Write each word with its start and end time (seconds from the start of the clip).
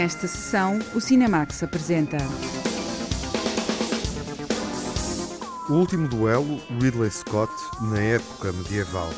nesta 0.00 0.26
sessão, 0.26 0.78
o 0.94 1.00
Cinemax 1.00 1.62
apresenta. 1.62 2.16
O 5.68 5.74
último 5.74 6.08
duelo, 6.08 6.58
Ridley 6.80 7.10
Scott, 7.10 7.52
na 7.82 8.00
época 8.00 8.50
medieval. 8.50 9.10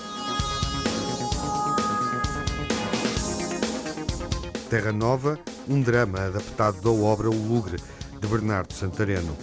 Terra 4.69 4.91
Nova, 4.91 5.39
um 5.69 5.81
drama 5.81 6.19
adaptado 6.19 6.81
da 6.81 6.91
obra 6.91 7.31
O 7.31 7.49
Lugre, 7.49 7.81
de 8.21 8.27
Bernardo 8.27 8.73
Santareno. 8.73 9.37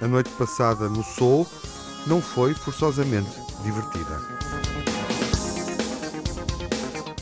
A 0.00 0.06
noite 0.06 0.30
passada 0.38 0.88
no 0.88 1.02
Sol 1.02 1.44
não 2.06 2.22
foi 2.22 2.54
forçosamente 2.54 3.32
divertida. 3.64 4.41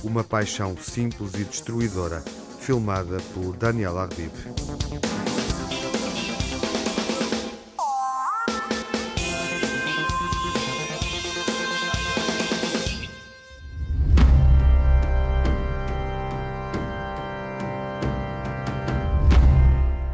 Uma 0.03 0.25
paixão 0.25 0.75
simples 0.79 1.35
e 1.35 1.45
destruidora, 1.45 2.25
filmada 2.59 3.19
por 3.35 3.55
Daniel 3.55 3.99
Arbib. 3.99 4.33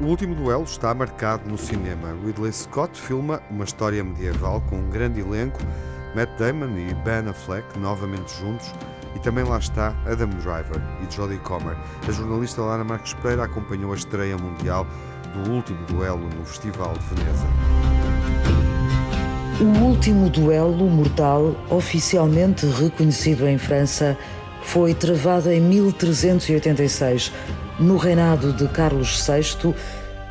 O 0.00 0.08
último 0.08 0.34
duelo 0.34 0.64
está 0.64 0.92
marcado 0.92 1.48
no 1.48 1.56
cinema. 1.56 2.12
Ridley 2.24 2.52
Scott 2.52 3.00
filma 3.00 3.40
uma 3.48 3.64
história 3.64 4.02
medieval 4.02 4.60
com 4.62 4.76
um 4.76 4.90
grande 4.90 5.20
elenco, 5.20 5.60
Matt 6.14 6.30
Damon 6.38 6.76
e 6.76 6.92
Ben 7.04 7.28
Affleck 7.28 7.78
novamente 7.78 8.32
juntos, 8.40 8.72
e 9.16 9.18
também 9.18 9.44
lá 9.44 9.58
está 9.58 9.94
Adam 10.04 10.28
Driver 10.28 10.80
e 11.00 11.12
Jodie 11.12 11.38
Comer. 11.38 11.74
A 12.06 12.12
jornalista 12.12 12.60
Lara 12.60 12.84
Marques 12.84 13.14
Pereira 13.14 13.44
acompanhou 13.44 13.92
a 13.92 13.96
estreia 13.96 14.36
mundial 14.36 14.86
do 15.32 15.52
último 15.52 15.82
duelo 15.86 16.28
no 16.38 16.44
Festival 16.44 16.92
de 16.92 17.14
Veneza. 17.14 17.46
O 19.58 19.84
último 19.86 20.28
duelo 20.28 20.90
mortal, 20.90 21.56
oficialmente 21.70 22.66
reconhecido 22.66 23.48
em 23.48 23.56
França, 23.56 24.18
foi 24.62 24.92
travado 24.92 25.50
em 25.50 25.62
1386, 25.62 27.32
no 27.78 27.96
reinado 27.96 28.52
de 28.52 28.68
Carlos 28.68 29.26
VI, 29.26 29.74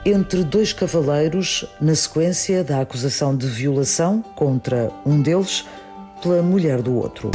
entre 0.06 0.44
dois 0.44 0.74
cavaleiros, 0.74 1.66
na 1.82 1.96
sequência 1.96 2.64
da 2.64 2.82
acusação 2.82 3.36
de 3.36 3.48
violação 3.48 4.22
contra 4.36 4.92
um 5.04 5.20
deles 5.20 5.66
pela 6.22 6.44
mulher 6.44 6.84
do 6.84 6.96
outro. 6.96 7.32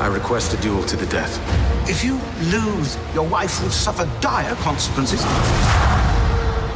I 0.00 0.06
request 0.06 0.54
a 0.54 0.56
duel 0.62 0.82
to 0.84 0.96
the 0.96 1.04
death. 1.06 1.38
If 1.86 2.02
you 2.02 2.18
lose, 2.50 2.96
your 3.14 3.28
wife 3.28 3.62
will 3.62 3.70
suffer 3.70 4.08
dire 4.20 4.54
consequences. 4.56 5.22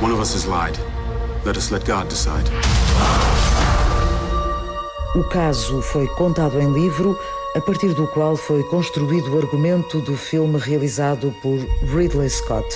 One 0.03 0.12
of 0.12 0.20
us 0.20 0.34
has 0.34 0.47
lied. 0.47 0.78
Let 1.47 1.56
us 1.56 1.70
let 1.70 1.86
God 1.86 2.11
decide. 2.11 2.50
O 5.16 5.25
caso 5.25 5.81
foi 5.81 6.06
contado 6.08 6.61
em 6.61 6.70
livro, 6.70 7.19
a 7.56 7.61
partir 7.62 7.94
do 7.94 8.06
qual 8.08 8.36
foi 8.36 8.62
construído 8.64 9.34
o 9.34 9.38
argumento 9.38 10.03
do 10.03 10.19
filme 10.19 10.59
realizado 10.59 11.34
por 11.41 11.59
Ridley 11.97 12.28
Scott, 12.28 12.69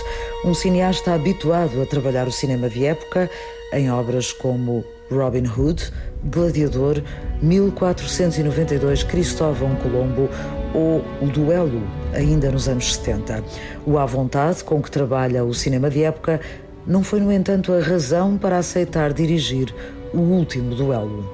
um 0.47 0.55
cineasta 0.55 1.13
habituado 1.13 1.83
a 1.83 1.85
trabalhar 1.85 2.27
o 2.27 2.33
cinema 2.33 2.71
de 2.71 2.87
época 2.87 3.31
em 3.71 3.91
obras 3.91 4.33
como 4.33 4.83
Robin 5.11 5.47
Hood, 5.47 5.93
Gladiador, 6.25 7.03
1492 7.41 9.05
Cristóvão 9.05 9.75
Colombo 9.77 10.29
ou 10.75 11.05
O 11.21 11.27
Duelo, 11.27 11.83
ainda 12.13 12.51
nos 12.51 12.69
anos 12.69 12.95
70. 12.95 13.43
O 13.87 13.99
à 13.99 14.05
vontade 14.05 14.63
com 14.65 14.83
que 14.83 14.91
trabalha 14.91 15.45
o 15.45 15.55
cinema 15.55 15.89
de 15.89 16.03
época 16.03 16.41
não 16.87 17.03
foi, 17.03 17.21
no 17.21 17.31
entanto, 17.31 17.73
a 17.73 17.81
razão 17.81 18.39
para 18.39 18.57
aceitar 18.57 19.13
dirigir 19.13 19.75
o 20.13 20.19
último 20.19 20.75
duelo. 20.75 21.25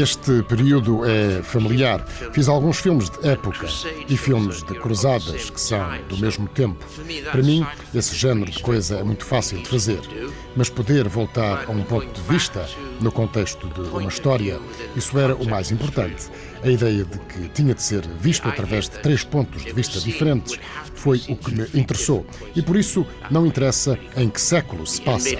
Este 0.00 0.42
período 0.42 1.04
é 1.04 1.42
familiar. 1.42 2.06
Fiz 2.32 2.48
alguns 2.48 2.78
filmes 2.78 3.10
de 3.10 3.28
época 3.28 3.66
e 4.08 4.16
filmes 4.16 4.62
de 4.62 4.74
cruzadas 4.74 5.50
que 5.50 5.60
são 5.60 5.86
do 6.08 6.16
mesmo 6.18 6.46
tempo. 6.48 6.84
Para 7.30 7.42
mim, 7.42 7.66
esse 7.94 8.14
género 8.14 8.50
de 8.50 8.62
coisa 8.62 8.96
é 8.98 9.02
muito 9.02 9.24
fácil 9.24 9.58
de 9.58 9.68
fazer. 9.68 10.00
Mas 10.56 10.68
poder 10.68 11.08
voltar 11.08 11.64
a 11.66 11.70
um 11.70 11.82
ponto 11.82 12.06
de 12.12 12.20
vista, 12.28 12.66
no 13.00 13.12
contexto 13.12 13.68
de 13.68 13.80
uma 13.80 14.08
história, 14.08 14.58
isso 14.96 15.18
era 15.18 15.34
o 15.34 15.48
mais 15.48 15.70
importante. 15.70 16.28
A 16.62 16.68
ideia 16.68 17.04
de 17.04 17.18
que 17.20 17.48
tinha 17.48 17.74
de 17.74 17.82
ser 17.82 18.06
visto 18.20 18.48
através 18.48 18.88
de 18.88 18.98
três 18.98 19.22
pontos 19.22 19.64
de 19.64 19.72
vista 19.72 20.00
diferentes 20.00 20.58
foi 20.94 21.22
o 21.28 21.36
que 21.36 21.54
me 21.54 21.66
interessou. 21.74 22.26
E 22.54 22.60
por 22.60 22.76
isso 22.76 23.06
não 23.30 23.46
interessa 23.46 23.98
em 24.16 24.28
que 24.28 24.40
século 24.40 24.86
se 24.86 25.00
passa. 25.00 25.36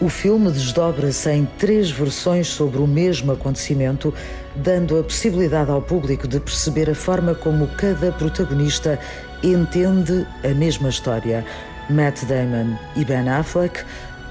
O 0.00 0.08
filme 0.08 0.50
desdobra-se 0.50 1.30
em 1.30 1.44
três 1.58 1.90
versões 1.90 2.46
sobre 2.46 2.78
o 2.78 2.86
mesmo 2.86 3.32
acontecimento, 3.32 4.14
dando 4.54 4.98
a 4.98 5.02
possibilidade 5.02 5.70
ao 5.70 5.82
público 5.82 6.28
de 6.28 6.38
perceber 6.38 6.88
a 6.88 6.94
forma 6.94 7.34
como 7.34 7.66
cada 7.76 8.12
protagonista 8.12 8.98
entende 9.42 10.26
a 10.44 10.54
mesma 10.54 10.88
história. 10.88 11.44
Matt 11.90 12.24
Damon 12.24 12.76
e 12.96 13.04
Ben 13.04 13.28
Affleck 13.28 13.82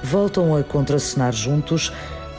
voltam 0.03 0.55
a 0.55 0.63
contracenar 0.63 1.33
juntos 1.33 1.91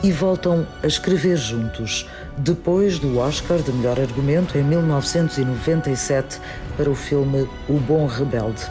e 0.03 0.11
voltam 0.11 0.65
a 0.81 0.87
escrever 0.87 1.37
juntos, 1.37 2.07
depois 2.37 2.99
do 2.99 3.17
Oscar 3.17 3.59
de 3.59 3.71
melhor 3.71 3.99
argumento 3.99 4.57
em 4.57 4.63
1997 4.63 6.39
para 6.77 6.89
o 6.89 6.95
filme 6.95 7.47
O 7.67 7.73
Bom 7.73 8.07
Rebelde. 8.07 8.65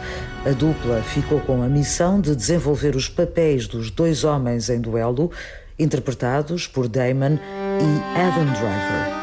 A 0.47 0.51
dupla 0.51 1.03
ficou 1.03 1.41
com 1.41 1.63
a 1.63 1.69
missão 1.69 2.21
de 2.21 2.35
desenvolver 2.35 2.97
os 2.97 3.09
papéis 3.09 3.67
dos 3.67 3.91
dois 3.91 4.25
homens 4.25 4.71
em 4.71 4.81
duelo, 4.81 5.31
interpretados 5.79 6.67
por 6.67 6.89
Damon 6.89 7.35
e 7.35 8.19
Adam 8.19 8.47
Driver. 8.55 9.18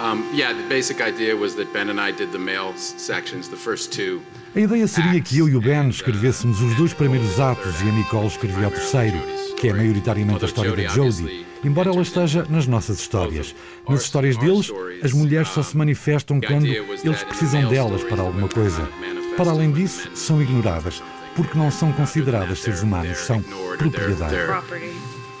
Um, 0.00 0.24
yeah, 0.32 0.52
the 0.52 0.66
basic 0.68 1.00
idea 1.00 1.36
was 1.36 1.54
that 1.56 1.72
Ben 1.72 1.90
and 1.90 2.00
I 2.00 2.10
did 2.10 2.32
the 2.32 2.38
male 2.38 2.74
sections, 2.76 3.48
the 3.48 3.56
first 3.56 3.92
two. 3.92 4.22
A 4.54 4.60
ideia 4.60 4.86
seria 4.86 5.20
que 5.20 5.38
eu 5.38 5.48
e 5.48 5.56
o 5.56 5.60
Ben 5.60 5.88
escrevêssemos 5.90 6.62
os 6.62 6.74
dois 6.76 6.94
primeiros 6.94 7.38
atos 7.38 7.80
e 7.82 7.88
a 7.88 7.92
Nicole 7.92 8.26
escrevia 8.26 8.68
o 8.68 8.70
terceiro, 8.70 9.18
que 9.58 9.68
é 9.68 9.72
maioritariamente 9.74 10.44
a 10.44 10.48
história 10.48 10.74
da 10.74 10.88
Jodie, 10.88 11.44
embora 11.62 11.90
ela 11.90 12.00
esteja 12.00 12.46
nas 12.48 12.66
nossas 12.66 12.98
histórias. 12.98 13.54
Nas 13.86 14.02
histórias 14.02 14.38
deles, 14.38 14.72
as 15.02 15.12
mulheres 15.12 15.48
só 15.48 15.62
se 15.62 15.76
manifestam 15.76 16.40
quando 16.40 16.66
eles 16.66 17.22
precisam 17.24 17.68
delas 17.68 18.02
para 18.04 18.22
alguma 18.22 18.48
coisa. 18.48 18.88
Para 19.36 19.50
além 19.50 19.70
disso, 19.70 20.08
são 20.14 20.40
ignoradas, 20.40 21.02
porque 21.34 21.58
não 21.58 21.70
são 21.70 21.92
consideradas 21.92 22.60
seres 22.60 22.82
humanos, 22.82 23.18
são 23.18 23.42
propriedade. 23.76 24.36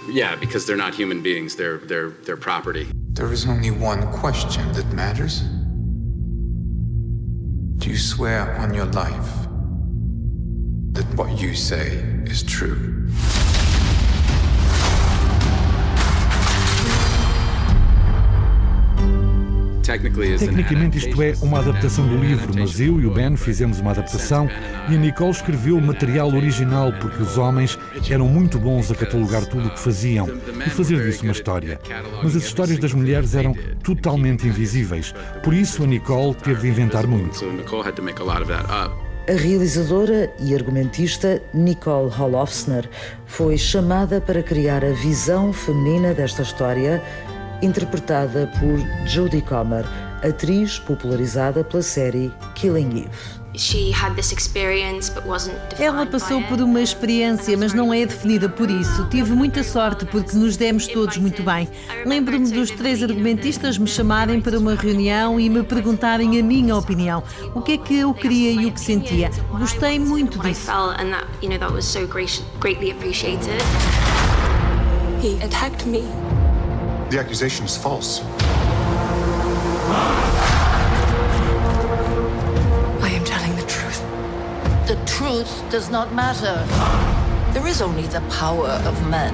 Yeah, 0.08 0.36
because 0.36 0.66
they're 0.66 0.76
not 0.76 0.94
human 0.94 1.22
beings, 1.22 1.56
they're, 1.56 1.78
they're, 1.78 2.10
they're 2.10 2.36
property. 2.36 2.86
There 3.12 3.32
is 3.32 3.46
only 3.46 3.70
one 3.70 4.10
question 4.12 4.70
that 4.72 4.86
matters. 4.92 5.42
Do 7.78 7.90
you 7.90 7.98
swear 7.98 8.56
on 8.58 8.74
your 8.74 8.86
life 8.86 9.48
that 10.92 11.06
what 11.16 11.40
you 11.40 11.54
say 11.54 12.04
is 12.26 12.42
true? 12.42 13.08
Tecnicamente 19.86 20.98
isto 20.98 21.22
é 21.22 21.34
uma 21.40 21.60
adaptação 21.60 22.06
do 22.06 22.16
livro, 22.16 22.52
mas 22.58 22.80
eu 22.80 23.00
e 23.00 23.06
o 23.06 23.10
Ben 23.12 23.36
fizemos 23.36 23.78
uma 23.78 23.92
adaptação 23.92 24.48
e 24.88 24.94
a 24.94 24.98
Nicole 24.98 25.30
escreveu 25.30 25.76
o 25.76 25.80
material 25.80 26.28
original 26.34 26.92
porque 27.00 27.22
os 27.22 27.38
homens 27.38 27.78
eram 28.10 28.26
muito 28.26 28.58
bons 28.58 28.90
a 28.90 28.94
catalogar 28.94 29.46
tudo 29.46 29.68
o 29.68 29.70
que 29.70 29.78
faziam 29.78 30.28
e 30.66 30.70
fazer 30.70 31.02
disso 31.04 31.22
uma 31.22 31.32
história. 31.32 31.78
Mas 32.22 32.34
as 32.34 32.42
histórias 32.42 32.78
das 32.78 32.92
mulheres 32.92 33.34
eram 33.34 33.54
totalmente 33.82 34.46
invisíveis, 34.46 35.14
por 35.42 35.54
isso 35.54 35.84
a 35.84 35.86
Nicole 35.86 36.34
teve 36.34 36.62
de 36.62 36.68
inventar 36.68 37.06
muito. 37.06 37.44
A 39.28 39.32
realizadora 39.32 40.32
e 40.38 40.54
argumentista 40.54 41.42
Nicole 41.52 42.12
Holofsner 42.16 42.88
foi 43.26 43.58
chamada 43.58 44.20
para 44.20 44.40
criar 44.40 44.84
a 44.84 44.92
visão 44.92 45.52
feminina 45.52 46.14
desta 46.14 46.42
história 46.42 47.02
interpretada 47.62 48.50
por 48.58 49.08
Jodie 49.08 49.42
Comer, 49.42 49.84
atriz 50.22 50.78
popularizada 50.78 51.62
pela 51.64 51.82
série 51.82 52.32
Killing 52.54 53.04
Eve. 53.04 53.46
Ela 55.78 56.04
passou 56.04 56.42
por 56.42 56.60
uma 56.60 56.80
experiência, 56.82 57.56
mas 57.56 57.72
não 57.72 57.92
é 57.92 58.04
definida 58.04 58.50
por 58.50 58.70
isso. 58.70 59.06
Tive 59.08 59.32
muita 59.32 59.64
sorte 59.64 60.04
porque 60.04 60.36
nos 60.36 60.58
demos 60.58 60.86
todos 60.86 61.16
muito 61.16 61.42
bem. 61.42 61.66
Lembro-me 62.04 62.50
dos 62.50 62.70
três 62.70 63.02
argumentistas 63.02 63.78
me 63.78 63.86
chamarem 63.86 64.42
para 64.42 64.58
uma 64.58 64.74
reunião 64.74 65.40
e 65.40 65.48
me 65.48 65.62
perguntarem 65.62 66.38
a 66.38 66.42
minha 66.42 66.76
opinião. 66.76 67.22
O 67.54 67.62
que 67.62 67.72
é 67.72 67.78
que 67.78 67.96
eu 67.96 68.12
queria 68.12 68.50
e 68.50 68.66
o 68.66 68.72
que 68.72 68.80
sentia. 68.80 69.30
Gostei 69.58 69.98
muito 69.98 70.38
disso. 70.38 70.70
He 75.22 75.42
attacked 75.42 75.86
me. 75.86 76.25
The 77.08 77.20
accusation 77.20 77.64
is 77.64 77.76
false. 77.76 78.20
I 83.00 83.10
am 83.10 83.24
telling 83.24 83.54
the 83.54 83.62
truth. 83.62 84.00
The 84.88 84.96
truth 85.06 85.70
does 85.70 85.88
not 85.88 86.12
matter. 86.12 86.66
There 87.52 87.66
is 87.68 87.80
only 87.80 88.08
the 88.08 88.22
power 88.22 88.70
of 88.84 89.08
men. 89.08 89.32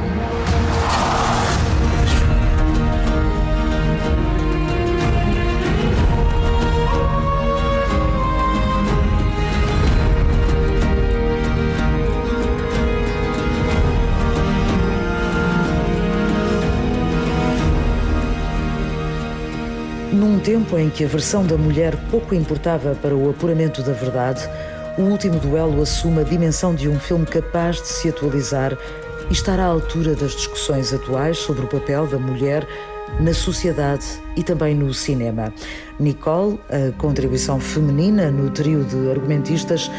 Num 20.22 20.38
tempo 20.38 20.78
em 20.78 20.88
que 20.88 21.04
a 21.04 21.08
versão 21.08 21.44
da 21.44 21.58
mulher 21.58 21.96
pouco 22.08 22.32
importava 22.32 22.94
para 22.94 23.12
o 23.12 23.28
apuramento 23.28 23.82
da 23.82 23.92
verdade, 23.92 24.48
o 24.96 25.02
último 25.02 25.40
duelo 25.40 25.82
assume 25.82 26.20
a 26.20 26.22
dimensão 26.22 26.76
de 26.76 26.88
um 26.88 26.96
filme 26.96 27.26
capaz 27.26 27.82
de 27.82 27.88
se 27.88 28.08
atualizar 28.08 28.78
e 29.28 29.32
estar 29.32 29.58
à 29.58 29.64
altura 29.64 30.14
das 30.14 30.30
discussões 30.30 30.94
atuais 30.94 31.38
sobre 31.38 31.64
o 31.64 31.68
papel 31.68 32.06
da 32.06 32.20
mulher 32.20 32.64
na 33.18 33.34
sociedade 33.34 34.06
e 34.36 34.44
também 34.44 34.76
no 34.76 34.94
cinema. 34.94 35.52
Nicole, 35.98 36.60
a 36.70 36.96
contribuição 36.98 37.58
feminina 37.58 38.30
no 38.30 38.48
trio 38.50 38.84
de 38.84 39.10
argumentistas, 39.10 39.90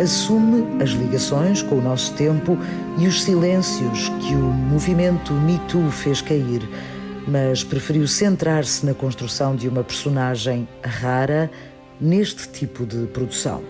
assume 0.00 0.80
as 0.80 0.90
ligações 0.90 1.60
com 1.60 1.78
o 1.78 1.82
nosso 1.82 2.14
tempo 2.14 2.56
e 2.98 3.08
os 3.08 3.20
silêncios 3.20 4.10
que 4.20 4.32
o 4.32 4.44
movimento 4.44 5.32
Me 5.32 5.58
Too 5.66 5.90
fez 5.90 6.22
cair 6.22 6.62
mas 7.26 7.62
preferiu 7.64 8.06
centrar-se 8.06 8.84
na 8.84 8.94
construção 8.94 9.54
de 9.54 9.68
uma 9.68 9.84
personagem 9.84 10.68
rara 10.82 11.50
neste 12.00 12.48
tipo 12.48 12.84
de 12.84 13.06
produção. 13.06 13.62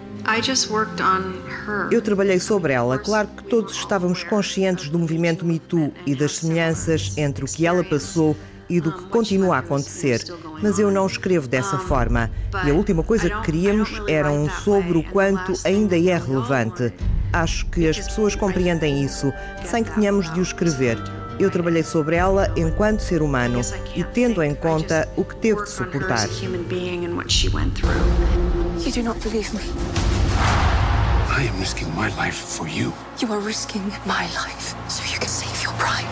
Eu 1.91 2.01
trabalhei 2.01 2.39
sobre 2.39 2.73
ela. 2.73 2.99
Claro 2.99 3.29
que 3.29 3.45
todos 3.45 3.75
estávamos 3.75 4.23
conscientes 4.23 4.89
do 4.89 4.99
movimento 4.99 5.45
Me 5.45 5.59
Too 5.59 5.93
e 6.07 6.15
das 6.15 6.37
semelhanças 6.37 7.17
entre 7.19 7.45
o 7.45 7.49
que 7.49 7.67
ela 7.67 7.83
passou 7.83 8.37
e 8.69 8.81
do 8.81 8.93
que 8.93 9.05
continua 9.07 9.57
a 9.57 9.59
acontecer. 9.59 10.23
Mas 10.63 10.79
eu 10.79 10.91
não 10.91 11.07
escrevo 11.07 11.49
dessa 11.49 11.79
forma. 11.79 12.31
E 12.65 12.71
a 12.71 12.75
última 12.75 13.03
coisa 13.03 13.29
que 13.29 13.43
queríamos 13.43 14.01
era 14.09 14.31
um 14.31 14.49
sobre 14.49 14.97
o 14.97 15.03
quanto 15.03 15.53
ainda 15.65 15.97
é 15.97 16.17
relevante. 16.17 16.93
Acho 17.33 17.67
que 17.67 17.89
as 17.89 17.99
pessoas 17.99 18.35
compreendem 18.35 19.03
isso, 19.03 19.33
sem 19.65 19.83
que 19.83 19.91
tenhamos 19.91 20.33
de 20.33 20.41
o 20.41 20.43
escrever. 20.43 20.99
Eu 21.39 21.51
trabalhei 21.51 21.83
sobre 21.83 22.17
ela 22.17 22.53
enquanto 22.57 23.01
ser 23.01 23.23
humano 23.23 23.61
e 23.95 24.05
tendo 24.05 24.43
em 24.43 24.55
conta 24.55 25.09
o 25.17 25.25
que 25.25 25.37
teve 25.37 25.63
de 25.63 25.71
suportar. 25.71 26.29
You 28.85 28.91
do 28.93 29.03
not 29.03 29.21
believe 29.21 29.55
me. 29.55 29.63
I 31.29 31.49
am 31.49 31.59
risking 31.59 31.89
my 31.95 32.09
life 32.17 32.35
for 32.35 32.67
you. 32.69 32.93
You 33.21 33.33
are 33.33 33.41
risking 33.41 33.83
my 34.05 34.27
life 34.35 34.75
so 34.89 35.03
you 35.05 35.19
can 35.19 35.29
save 35.29 35.63
your 35.63 35.73
pride. 35.75 36.07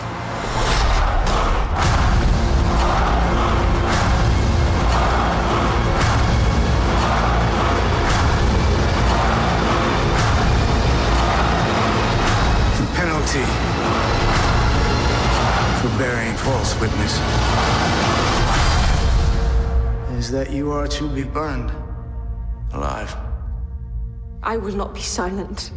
Witness 16.81 17.13
is 20.17 20.31
that 20.31 20.49
you 20.49 20.71
are 20.71 20.87
to 20.87 21.07
be 21.09 21.23
burned 21.23 21.71
alive. 22.73 23.15
I 24.41 24.57
will 24.57 24.75
not 24.75 24.93
be 24.93 25.01
silent. 25.01 25.71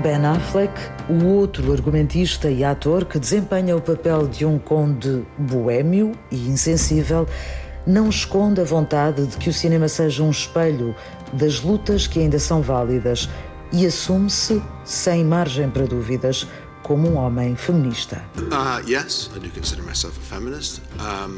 Ben 0.00 0.24
Affleck, 0.24 0.72
o 1.08 1.26
outro 1.26 1.72
argumentista 1.72 2.48
e 2.48 2.62
ator 2.62 3.04
que 3.04 3.18
desempenha 3.18 3.76
o 3.76 3.80
papel 3.80 4.28
de 4.28 4.46
um 4.46 4.56
conde 4.56 5.26
boêmio 5.36 6.12
e 6.30 6.48
insensível, 6.48 7.26
não 7.84 8.08
esconde 8.08 8.60
a 8.60 8.64
vontade 8.64 9.26
de 9.26 9.36
que 9.36 9.50
o 9.50 9.52
cinema 9.52 9.88
seja 9.88 10.22
um 10.22 10.30
espelho 10.30 10.94
das 11.32 11.62
lutas 11.62 12.06
que 12.06 12.20
ainda 12.20 12.38
são 12.38 12.62
válidas 12.62 13.28
e 13.72 13.84
assume-se, 13.84 14.62
sem 14.84 15.24
margem 15.24 15.68
para 15.68 15.84
dúvidas, 15.84 16.46
como 16.88 17.06
um 17.06 17.16
homem 17.18 17.54
feminista. 17.54 18.24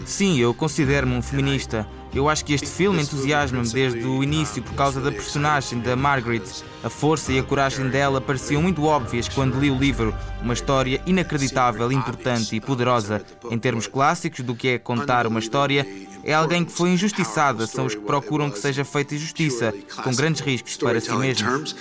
Sim, 0.06 0.38
eu 0.38 0.54
considero-me 0.54 1.12
um 1.12 1.20
feminista. 1.20 1.84
Eu 2.14 2.28
acho 2.28 2.44
que 2.44 2.54
este 2.54 2.68
filme 2.68 3.02
entusiasma-me 3.02 3.68
desde 3.68 4.04
o 4.06 4.22
início 4.22 4.62
por 4.62 4.74
causa 4.74 5.00
da 5.00 5.10
personagem 5.10 5.80
da 5.80 5.96
Margaret. 5.96 6.42
A 6.84 6.88
força 6.88 7.32
e 7.32 7.38
a 7.40 7.42
coragem 7.42 7.88
dela 7.88 8.20
pareciam 8.20 8.62
muito 8.62 8.84
óbvias 8.84 9.28
quando 9.28 9.58
li 9.58 9.72
o 9.72 9.78
livro. 9.78 10.14
Uma 10.40 10.54
história 10.54 11.02
inacreditável, 11.04 11.90
importante 11.90 12.54
e 12.54 12.60
poderosa. 12.60 13.20
Em 13.50 13.58
termos 13.58 13.88
clássicos 13.88 14.44
do 14.44 14.54
que 14.54 14.68
é 14.68 14.78
contar 14.78 15.26
uma 15.26 15.40
história, 15.40 15.84
é 16.22 16.32
alguém 16.32 16.64
que 16.64 16.72
foi 16.72 16.90
injustiçada, 16.90 17.66
são 17.66 17.86
os 17.86 17.94
que 17.94 18.02
procuram 18.02 18.50
que 18.50 18.58
seja 18.58 18.84
feita 18.84 19.16
justiça, 19.16 19.74
com 20.04 20.14
grandes 20.14 20.42
riscos 20.42 20.76
para 20.76 21.00
si 21.00 21.12
mesmos. 21.12 21.74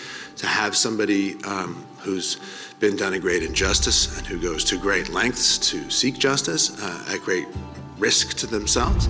Been 2.79 2.95
done 2.95 3.13
a 3.13 3.19
great 3.19 3.43
injustice 3.43 4.17
and 4.17 4.25
who 4.25 4.39
goes 4.39 4.63
to 4.63 4.77
great 4.77 5.09
lengths 5.09 5.57
to 5.57 5.89
seek 5.89 6.17
justice 6.17 6.81
uh, 6.81 7.13
at 7.13 7.19
great 7.19 7.45
risk 7.97 8.37
to 8.37 8.47
themselves. 8.47 9.09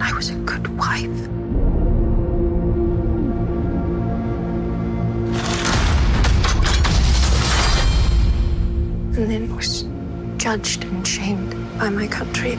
I 0.00 0.12
was 0.12 0.30
a 0.30 0.34
good 0.34 0.66
wife. 0.76 1.04
And 9.16 9.30
then 9.30 9.54
was 9.54 9.84
judged 10.36 10.82
and 10.82 11.06
shamed 11.06 11.52
by 11.78 11.90
my 11.90 12.08
country. 12.08 12.58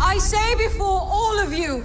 I 0.00 0.18
say 0.18 0.56
before 0.56 1.00
all 1.00 1.38
of 1.38 1.52
you, 1.52 1.84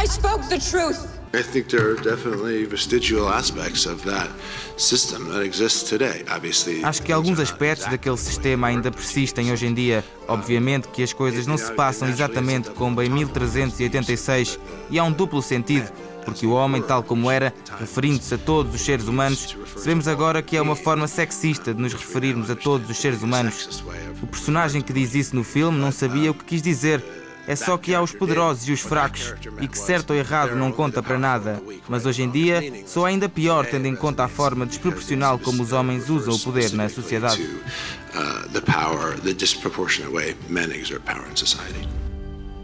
I 0.00 0.06
spoke 0.06 0.48
the 0.48 0.58
truth. 0.58 1.06
I 1.34 1.42
think 1.42 1.68
there 1.68 1.90
are 1.90 1.96
definitely 1.96 2.64
vestigial 2.64 3.28
aspects 3.28 3.84
of 3.84 4.02
that 4.06 4.30
system 4.78 5.28
that 5.30 5.44
exists 5.44 5.90
today. 5.90 6.24
Obviously, 6.34 6.82
Acho 6.82 7.02
que 7.02 7.12
alguns 7.12 7.38
aspectos 7.38 7.86
daquele 7.86 8.16
sistema 8.16 8.68
ainda 8.68 8.90
persistem 8.90 9.52
hoje 9.52 9.66
em 9.66 9.74
dia. 9.74 10.02
Obviamente 10.26 10.88
que 10.88 11.02
as 11.02 11.12
coisas 11.12 11.46
não 11.46 11.58
se 11.58 11.70
passam 11.72 12.08
exatamente 12.08 12.70
como 12.70 13.02
em 13.02 13.10
1386 13.10 14.58
e 14.88 14.98
há 14.98 15.04
um 15.04 15.12
duplo 15.12 15.42
sentido, 15.42 15.92
porque 16.24 16.46
o 16.46 16.52
homem, 16.52 16.80
tal 16.80 17.02
como 17.02 17.30
era, 17.30 17.52
referindo-se 17.78 18.34
a 18.34 18.38
todos 18.38 18.74
os 18.74 18.80
seres 18.80 19.06
humanos, 19.06 19.54
sabemos 19.76 20.08
agora 20.08 20.40
que 20.40 20.56
é 20.56 20.62
uma 20.62 20.76
forma 20.76 21.06
sexista 21.06 21.74
de 21.74 21.80
nos 21.82 21.92
referirmos 21.92 22.48
a 22.48 22.56
todos 22.56 22.88
os 22.88 22.96
seres 22.96 23.22
humanos. 23.22 23.84
O 24.22 24.26
personagem 24.26 24.80
que 24.80 24.94
diz 24.94 25.14
isso 25.14 25.36
no 25.36 25.44
filme 25.44 25.78
não 25.78 25.92
sabia 25.92 26.30
o 26.30 26.34
que 26.34 26.44
quis 26.46 26.62
dizer. 26.62 27.04
É 27.50 27.56
só 27.56 27.76
que 27.76 27.92
há 27.92 28.00
os 28.00 28.12
poderosos 28.12 28.68
e 28.68 28.72
os 28.72 28.78
fracos, 28.78 29.34
e 29.60 29.66
que 29.66 29.76
certo 29.76 30.10
ou 30.10 30.16
errado 30.16 30.54
não 30.54 30.70
conta 30.70 31.02
para 31.02 31.18
nada. 31.18 31.60
Mas 31.88 32.06
hoje 32.06 32.22
em 32.22 32.30
dia, 32.30 32.62
sou 32.86 33.04
ainda 33.04 33.28
pior 33.28 33.66
tendo 33.66 33.88
em 33.88 33.96
conta 33.96 34.22
a 34.22 34.28
forma 34.28 34.64
desproporcional 34.64 35.36
como 35.36 35.60
os 35.60 35.72
homens 35.72 36.08
usam 36.08 36.32
o 36.32 36.38
poder 36.38 36.72
na 36.74 36.88
sociedade. 36.88 37.44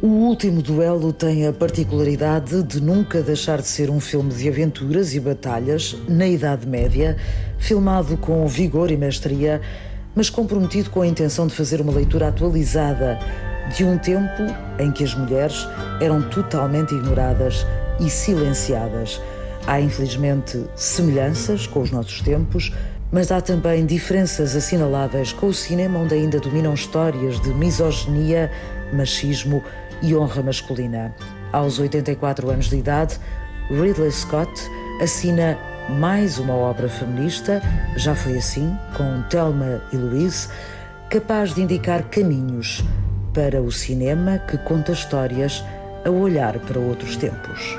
O 0.00 0.06
último 0.06 0.62
duelo 0.62 1.12
tem 1.12 1.48
a 1.48 1.52
particularidade 1.52 2.62
de 2.62 2.80
nunca 2.80 3.20
deixar 3.22 3.60
de 3.60 3.66
ser 3.66 3.90
um 3.90 3.98
filme 3.98 4.32
de 4.32 4.48
aventuras 4.48 5.16
e 5.16 5.18
batalhas 5.18 5.96
na 6.06 6.28
Idade 6.28 6.64
Média, 6.64 7.16
filmado 7.58 8.16
com 8.18 8.46
vigor 8.46 8.92
e 8.92 8.96
mestria, 8.96 9.60
mas 10.14 10.30
comprometido 10.30 10.90
com 10.90 11.02
a 11.02 11.06
intenção 11.08 11.48
de 11.48 11.56
fazer 11.56 11.80
uma 11.80 11.92
leitura 11.92 12.28
atualizada 12.28 13.18
de 13.74 13.84
um 13.84 13.98
tempo 13.98 14.42
em 14.78 14.90
que 14.90 15.04
as 15.04 15.14
mulheres 15.14 15.66
eram 16.00 16.22
totalmente 16.22 16.94
ignoradas 16.94 17.66
e 18.00 18.08
silenciadas. 18.08 19.20
Há, 19.66 19.80
infelizmente, 19.80 20.64
semelhanças 20.76 21.66
com 21.66 21.80
os 21.80 21.90
nossos 21.90 22.20
tempos, 22.20 22.72
mas 23.10 23.32
há 23.32 23.40
também 23.40 23.84
diferenças 23.84 24.54
assinaláveis 24.54 25.32
com 25.32 25.46
o 25.46 25.54
cinema 25.54 25.98
onde 25.98 26.14
ainda 26.14 26.38
dominam 26.38 26.74
histórias 26.74 27.40
de 27.40 27.50
misoginia, 27.50 28.50
machismo 28.92 29.62
e 30.02 30.14
honra 30.14 30.42
masculina. 30.42 31.14
Aos 31.52 31.78
84 31.78 32.50
anos 32.50 32.68
de 32.68 32.76
idade, 32.76 33.18
Ridley 33.70 34.12
Scott 34.12 34.50
assina 35.00 35.58
mais 35.88 36.38
uma 36.38 36.54
obra 36.54 36.88
feminista, 36.88 37.62
já 37.96 38.14
foi 38.14 38.38
assim, 38.38 38.76
com 38.96 39.22
Thelma 39.28 39.82
e 39.92 39.96
Louise, 39.96 40.48
capaz 41.08 41.54
de 41.54 41.62
indicar 41.62 42.02
caminhos 42.04 42.84
para 43.36 43.60
o 43.60 43.70
cinema 43.70 44.38
que 44.38 44.56
conta 44.56 44.92
histórias 44.92 45.62
a 46.06 46.10
olhar 46.10 46.58
para 46.58 46.80
outros 46.80 47.18
tempos. 47.18 47.76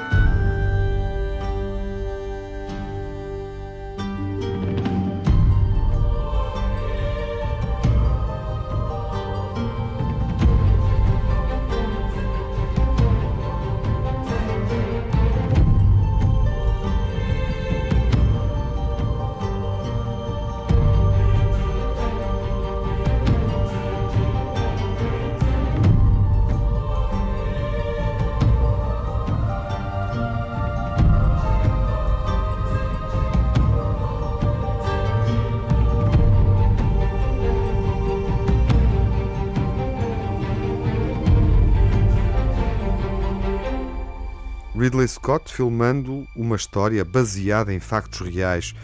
Scott 45.17 45.51
filmando 45.51 46.27
uma 46.35 46.55
história 46.55 47.03
baseada 47.03 47.73
em 47.73 47.79
factos 47.79 48.21
reais, 48.21 48.75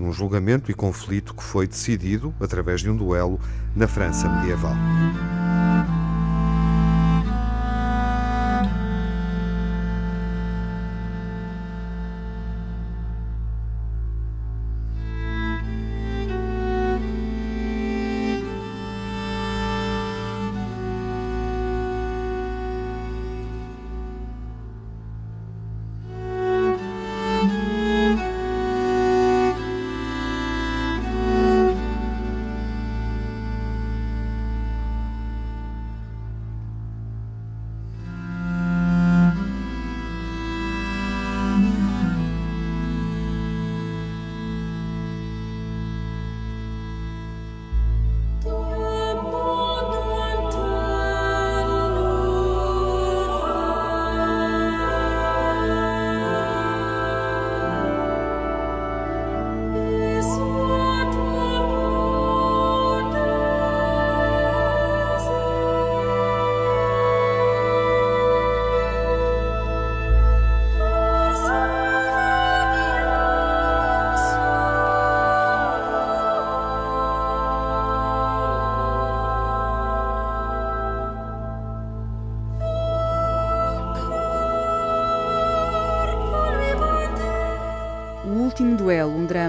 num 0.00 0.12
julgamento 0.12 0.68
e 0.68 0.74
conflito 0.74 1.32
que 1.32 1.44
foi 1.44 1.68
decidido 1.68 2.34
através 2.40 2.80
de 2.80 2.90
um 2.90 2.96
duelo 2.96 3.38
na 3.74 3.86
França 3.86 4.28
medieval. 4.28 4.74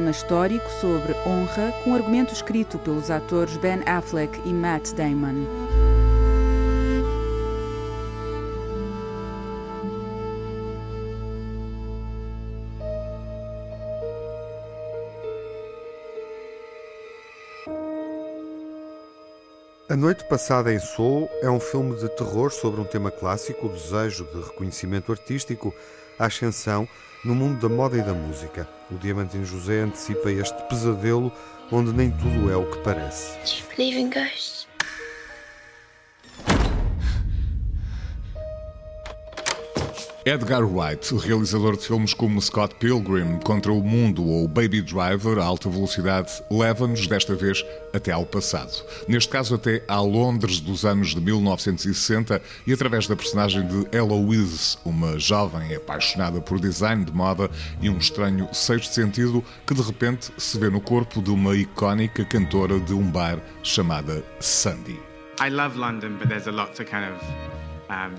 Drama 0.08 0.12
histórico 0.12 0.70
sobre 0.80 1.14
honra, 1.26 1.74
com 1.84 1.94
argumento 1.94 2.34
escrito 2.34 2.78
pelos 2.80 3.12
atores 3.12 3.58
Ben 3.58 3.82
Affleck 3.86 4.40
e 4.46 4.54
Matt 4.54 4.94
Damon. 4.94 5.46
A 19.90 19.96
Noite 19.96 20.26
Passada 20.26 20.74
em 20.74 20.80
Seoul 20.80 21.30
é 21.42 21.50
um 21.50 21.60
filme 21.60 21.96
de 21.96 22.10
terror 22.10 22.52
sobre 22.52 22.80
um 22.82 22.86
tema 22.86 23.10
clássico, 23.10 23.68
o 23.68 23.70
desejo 23.70 24.26
de 24.26 24.42
reconhecimento 24.42 25.12
artístico, 25.12 25.74
a 26.20 26.26
ascensão 26.26 26.88
no 27.28 27.36
mundo 27.36 27.60
da 27.60 27.68
moda 27.68 27.98
e 27.98 28.02
da 28.02 28.14
música. 28.14 28.66
O 28.90 28.96
Diamantino 28.96 29.46
José 29.46 29.82
antecipa 29.82 30.32
este 30.32 30.56
pesadelo 30.70 31.32
onde 31.70 31.92
nem 31.92 32.10
tudo 32.10 32.50
é 32.50 32.56
o 32.56 32.66
que 32.66 32.78
parece. 32.80 33.38
Edgar 40.28 40.66
Wright, 40.66 41.16
realizador 41.16 41.78
de 41.78 41.88
filmes 41.88 42.14
como 42.14 42.42
Scott 42.42 42.76
Pilgrim, 42.76 43.40
Contra 43.46 43.72
o 43.72 43.82
Mundo 43.82 44.28
ou 44.28 44.46
Baby 44.46 44.82
Driver, 44.82 45.38
a 45.38 45.46
alta 45.46 45.70
velocidade, 45.70 46.44
leva-nos 46.52 47.08
desta 47.08 47.34
vez 47.34 47.64
até 47.94 48.12
ao 48.12 48.26
passado. 48.26 48.84
Neste 49.08 49.30
caso, 49.30 49.56
até 49.56 49.86
à 49.88 50.02
Londres 50.02 50.60
dos 50.60 50.84
anos 50.84 51.16
de 51.16 51.22
1960 51.22 52.42
e 52.68 52.74
através 52.74 53.08
da 53.08 53.16
personagem 53.16 53.66
de 53.66 53.88
Eloise, 53.96 54.78
uma 54.84 55.18
jovem 55.18 55.74
apaixonada 55.74 56.42
por 56.42 56.60
design 56.60 57.06
de 57.06 57.14
moda 57.14 57.50
e 57.82 57.90
um 57.90 57.98
estranho 57.98 58.50
sexto 58.52 58.94
sentido 58.96 59.42
que 59.66 59.74
de 59.74 59.82
repente 59.82 60.30
se 60.38 60.60
vê 60.60 60.70
no 60.70 60.82
corpo 60.82 61.22
de 61.22 61.32
uma 61.32 61.56
icónica 61.56 62.26
cantora 62.26 62.82
de 62.82 62.94
um 62.94 63.10
bar 63.10 63.40
chamada 63.64 64.22
Sandy. 64.42 65.00
I 65.40 65.48
love 65.50 65.80
London, 65.80 66.18
but 66.18 66.28
there's 66.28 66.50
a 66.50 66.52
lot 66.52 66.74
to 66.76 66.84
kind 66.84 67.06
of 67.06 67.24
um, 67.90 68.14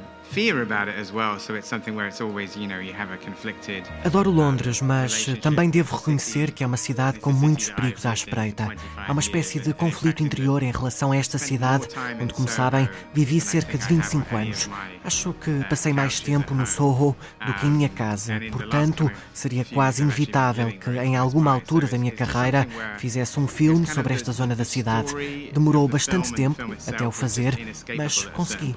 Adoro 4.04 4.30
Londres, 4.30 4.82
mas 4.82 5.24
também 5.40 5.70
devo 5.70 5.96
reconhecer 5.96 6.52
que 6.52 6.62
é 6.62 6.66
uma 6.66 6.76
cidade 6.76 7.18
com 7.18 7.32
muitos 7.32 7.70
perigos 7.70 8.04
à 8.04 8.12
espreita. 8.12 8.68
Há 8.96 9.10
uma 9.10 9.20
espécie 9.20 9.58
de 9.58 9.72
conflito 9.72 10.22
interior 10.22 10.62
em 10.62 10.70
relação 10.70 11.12
a 11.12 11.16
esta 11.16 11.38
cidade, 11.38 11.88
onde, 12.20 12.34
como 12.34 12.46
sabem, 12.46 12.88
vivi 13.14 13.40
cerca 13.40 13.78
de 13.78 13.86
25 13.86 14.36
anos. 14.36 14.70
Acho 15.02 15.32
que 15.32 15.64
passei 15.64 15.94
mais 15.94 16.20
tempo 16.20 16.54
no 16.54 16.66
Soho 16.66 17.16
do 17.46 17.54
que 17.54 17.66
em 17.66 17.70
minha 17.70 17.88
casa, 17.88 18.38
portanto, 18.52 19.10
seria 19.32 19.64
quase 19.64 20.02
inevitável 20.02 20.70
que, 20.72 20.90
em 20.90 21.16
alguma 21.16 21.52
altura 21.52 21.86
da 21.86 21.96
minha 21.96 22.12
carreira, 22.12 22.68
fizesse 22.98 23.40
um 23.40 23.48
filme 23.48 23.86
sobre 23.86 24.12
esta 24.12 24.30
zona 24.30 24.54
da 24.54 24.64
cidade. 24.64 25.14
Demorou 25.54 25.88
bastante 25.88 26.34
tempo 26.34 26.62
até 26.86 27.06
o 27.06 27.10
fazer, 27.10 27.58
mas 27.96 28.24
consegui 28.26 28.74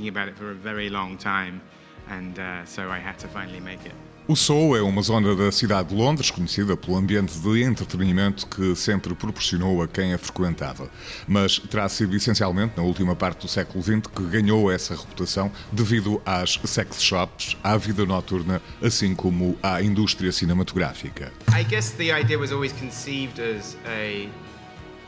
thinking 0.00 0.08
about 0.08 0.28
it 0.28 0.36
for 0.36 0.50
a 0.50 0.54
very 0.54 0.88
long 0.88 1.16
time, 1.18 1.60
and 2.08 2.38
uh, 2.38 2.64
so 2.64 2.90
I 2.90 2.98
had 2.98 3.18
to 3.18 3.28
finally 3.28 3.60
make 3.60 3.84
it. 3.84 3.92
O 4.28 4.36
Soho 4.36 4.76
é 4.76 4.82
uma 4.82 5.02
zona 5.02 5.34
da 5.34 5.50
cidade 5.50 5.88
de 5.88 5.94
Londres 5.96 6.30
conhecida 6.30 6.76
pelo 6.76 6.96
ambiente 6.96 7.36
de 7.40 7.64
entretenimento 7.64 8.46
que 8.46 8.76
sempre 8.76 9.12
proporcionou 9.12 9.82
a 9.82 9.88
quem 9.88 10.14
a 10.14 10.18
frequentava. 10.18 10.88
Mas 11.26 11.58
terá 11.58 11.88
sido 11.88 12.14
essencialmente 12.14 12.76
na 12.76 12.84
última 12.84 13.16
parte 13.16 13.40
do 13.40 13.48
século 13.48 13.82
XX 13.82 14.02
que 14.14 14.22
ganhou 14.28 14.70
essa 14.70 14.94
reputação 14.94 15.50
devido 15.72 16.22
às 16.24 16.60
sex 16.64 17.02
shops, 17.02 17.56
à 17.64 17.76
vida 17.76 18.06
noturna, 18.06 18.62
assim 18.80 19.16
como 19.16 19.58
à 19.60 19.82
indústria 19.82 20.30
cinematográfica. 20.30 21.32
I 21.52 21.64
guess 21.64 21.90
the 21.96 22.12
idea 22.12 22.38
was 22.38 22.52
always 22.52 22.72
conceived 22.74 23.40
as 23.40 23.76
a 23.84 24.28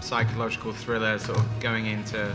psychological 0.01 0.73
thriller 0.73 1.17
sort 1.21 1.39
of 1.39 1.45
going 1.61 1.87
into 1.87 2.35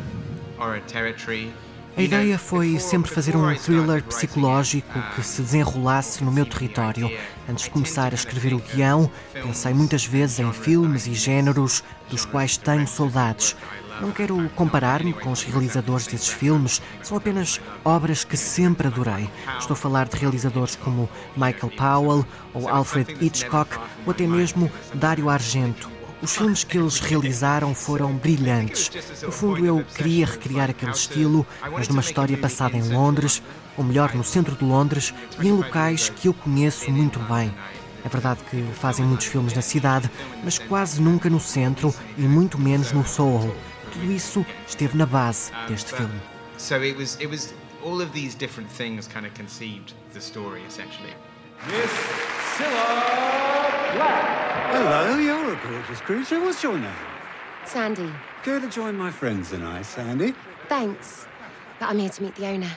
horror 0.58 0.82
territory. 0.88 1.52
A 1.98 2.04
ideia 2.04 2.38
foi 2.38 2.78
sempre 2.78 3.10
fazer 3.10 3.36
um 3.36 3.56
thriller 3.56 4.04
psicológico 4.04 5.02
que 5.16 5.24
se 5.24 5.42
desenrolasse 5.42 6.24
no 6.24 6.32
meu 6.32 6.46
território. 6.46 7.10
Antes 7.50 7.64
de 7.64 7.72
começar 7.72 8.12
a 8.12 8.16
escrever 8.16 8.54
o 8.54 8.60
guião, 8.60 9.10
pensei 9.34 9.74
muitas 9.74 10.06
vezes 10.06 10.38
em 10.38 10.54
filmes 10.54 11.08
e 11.08 11.16
géneros 11.16 11.84
dos 12.08 12.24
quais 12.24 12.56
tenho 12.56 12.88
saudades. 12.88 13.56
Não 14.00 14.12
quero 14.12 14.48
comparar-me 14.50 15.12
com 15.12 15.32
os 15.32 15.42
realizadores 15.42 16.06
desses 16.06 16.28
filmes, 16.28 16.84
são 17.02 17.18
apenas 17.18 17.60
obras 17.84 18.24
que 18.24 18.38
sempre 18.38 18.86
adorei. 18.86 19.28
Estou 19.58 19.74
a 19.74 19.78
falar 19.78 20.08
de 20.08 20.18
realizadores 20.18 20.76
como 20.76 21.10
Michael 21.36 21.74
Powell 21.76 22.26
ou 22.54 22.70
Alfred 22.70 23.18
Hitchcock 23.20 23.76
ou 24.06 24.12
até 24.12 24.28
mesmo 24.28 24.72
Dario 24.94 25.32
Argento. 25.32 25.97
Os 26.22 26.36
filmes 26.36 26.64
que 26.64 26.78
eles 26.78 27.00
realizaram 27.00 27.76
foram 27.76 28.14
brilhantes. 28.14 28.92
No 29.22 29.32
fundo, 29.32 29.66
eu 29.66 29.86
queria 29.96 30.26
recriar 30.26 30.70
aquele 30.70 30.92
estilo, 30.92 31.46
mas 31.72 31.88
numa 31.88 32.02
história 32.02 32.38
passada 32.38 32.76
em 32.76 32.90
Londres, 32.90 33.42
ou 33.78 33.84
melhor, 33.84 34.14
no 34.16 34.24
centro 34.24 34.56
de 34.56 34.66
Londres, 34.66 35.14
e 35.40 35.48
em 35.48 35.52
locais 35.52 36.10
que 36.10 36.28
eu 36.28 36.34
conheço 36.34 36.90
muito 36.90 37.20
bem. 37.20 37.54
É 38.04 38.10
verdade 38.10 38.40
que 38.50 38.64
fazem 38.80 39.06
muitos 39.06 39.28
filmes 39.28 39.54
na 39.54 39.62
cidade, 39.62 40.10
mas 40.44 40.58
quase 40.58 41.02
nunca 41.02 41.30
no 41.30 41.40
centro 41.40 41.94
e 42.18 42.22
muito 42.22 42.58
menos 42.58 42.92
no 42.92 43.06
Soho. 43.06 43.54
Tudo 43.92 44.12
isso 44.12 44.46
esteve 44.68 44.98
na 44.98 45.06
base 45.06 45.52
deste 45.68 45.94
filme. 45.94 46.20
So 46.58 46.76
it 46.76 46.98
was 46.98 47.16
it 47.20 47.28
was 47.28 47.54
all 47.84 48.02
of 48.02 48.12
these 48.12 48.36
different 48.36 48.70
things 48.72 49.08
kind 49.08 49.26
of 49.26 49.34
conceived 49.36 49.94
the 50.14 50.20
story 50.20 50.62
essentially. 50.68 51.14
Miss 51.68 51.92
Cilla 52.58 53.94
Black. 53.96 54.48
Hello, 54.72 55.18
you're 55.68 55.80
gorgeous 55.80 56.02
creature. 56.02 56.40
What's 56.40 56.64
your 56.64 56.78
name? 56.78 56.92
Sandy. 57.66 58.12
Go 58.44 58.60
to 58.60 58.70
join 58.70 58.96
my 58.96 59.12
friends 59.12 59.52
and 59.52 59.64
I, 59.66 59.82
Sandy? 59.82 60.34
Thanks. 60.70 61.28
But 61.80 61.90
I'm 61.90 62.00
here 62.00 62.10
to 62.10 62.24
meet 62.24 62.36
the 62.36 62.48
owner. 62.48 62.72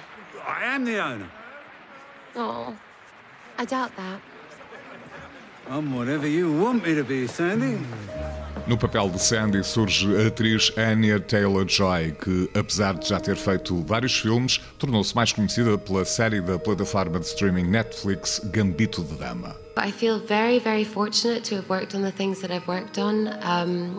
I 0.47 0.65
am 0.65 0.85
the 0.85 0.99
owner. 0.99 1.31
Oh, 2.37 2.77
I 3.59 3.65
doubt 3.65 3.95
that. 3.97 4.21
I'm 5.69 5.95
whatever 5.95 6.27
you 6.27 6.53
want 6.53 6.85
me 6.85 6.95
to 6.95 7.05
be, 7.05 7.27
Sandy. 7.27 7.77
Hmm. 7.77 8.20
No 8.67 8.79
papel 8.79 9.09
de 9.11 9.21
Sandy 9.21 9.65
surge 9.65 10.07
a 10.17 10.29
atriz 10.29 10.73
Anya 10.77 11.19
Taylor-Joy, 11.19 12.13
que, 12.13 12.51
apesar 12.59 12.95
de 12.95 13.09
já 13.09 13.19
ter 13.19 13.37
feito 13.37 13.83
vários 13.85 14.19
filmes, 14.19 14.61
tornou-se 14.79 15.15
mais 15.15 15.33
conhecida 15.33 15.77
pela 15.77 16.05
série 16.05 16.41
da 16.41 16.59
plataforma 16.59 17.19
de 17.19 17.27
streaming 17.27 17.65
Netflix 17.65 18.41
Gambito 18.45 19.03
de 19.03 19.15
Dama. 19.15 19.57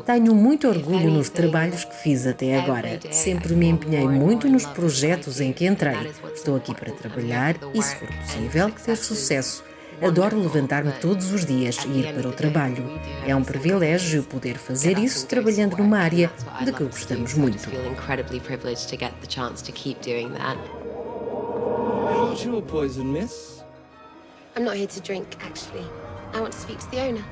Tenho 0.05 0.35
muito 0.35 0.67
orgulho 0.67 1.11
nos 1.11 1.29
trabalhos 1.29 1.83
que 1.83 1.95
fiz 1.95 2.27
até 2.27 2.59
agora. 2.59 2.99
Sempre 3.11 3.55
me 3.55 3.67
empenhei 3.67 4.07
muito 4.07 4.47
nos 4.47 4.65
projetos 4.65 5.41
em 5.41 5.51
que 5.51 5.65
entrei. 5.65 6.11
Estou 6.33 6.55
aqui 6.55 6.73
para 6.73 6.91
trabalhar 6.91 7.55
e, 7.73 7.81
se 7.81 7.95
for 7.95 8.07
possível, 8.07 8.69
ter 8.69 8.95
sucesso. 8.95 9.70
Adoro 10.01 10.39
levantar-me 10.39 10.91
todos 10.93 11.31
os 11.31 11.45
dias 11.45 11.77
e 11.85 11.99
ir 11.99 12.13
para 12.15 12.27
o 12.27 12.31
trabalho. 12.31 12.99
É 13.25 13.35
um 13.35 13.43
privilégio 13.43 14.23
poder 14.23 14.57
fazer 14.57 14.97
isso 14.97 15.27
trabalhando 15.27 15.77
numa 15.77 15.99
área 15.99 16.31
de 16.65 16.71
que 16.73 16.83
gostamos 16.83 17.35
muito. 17.35 17.69
What's 22.31 22.45
your 22.45 22.61
poison, 22.61 23.11
miss? 23.11 23.63
I'm 24.55 24.63
not 24.63 24.75
here 24.77 24.87
to 24.87 25.01
drink, 25.01 25.37
actually. 25.45 25.85
I 26.33 26.39
want 26.39 26.53
to 26.53 26.59
speak 26.59 26.79
to 26.79 26.89
the 26.89 26.99
owner. 27.01 27.23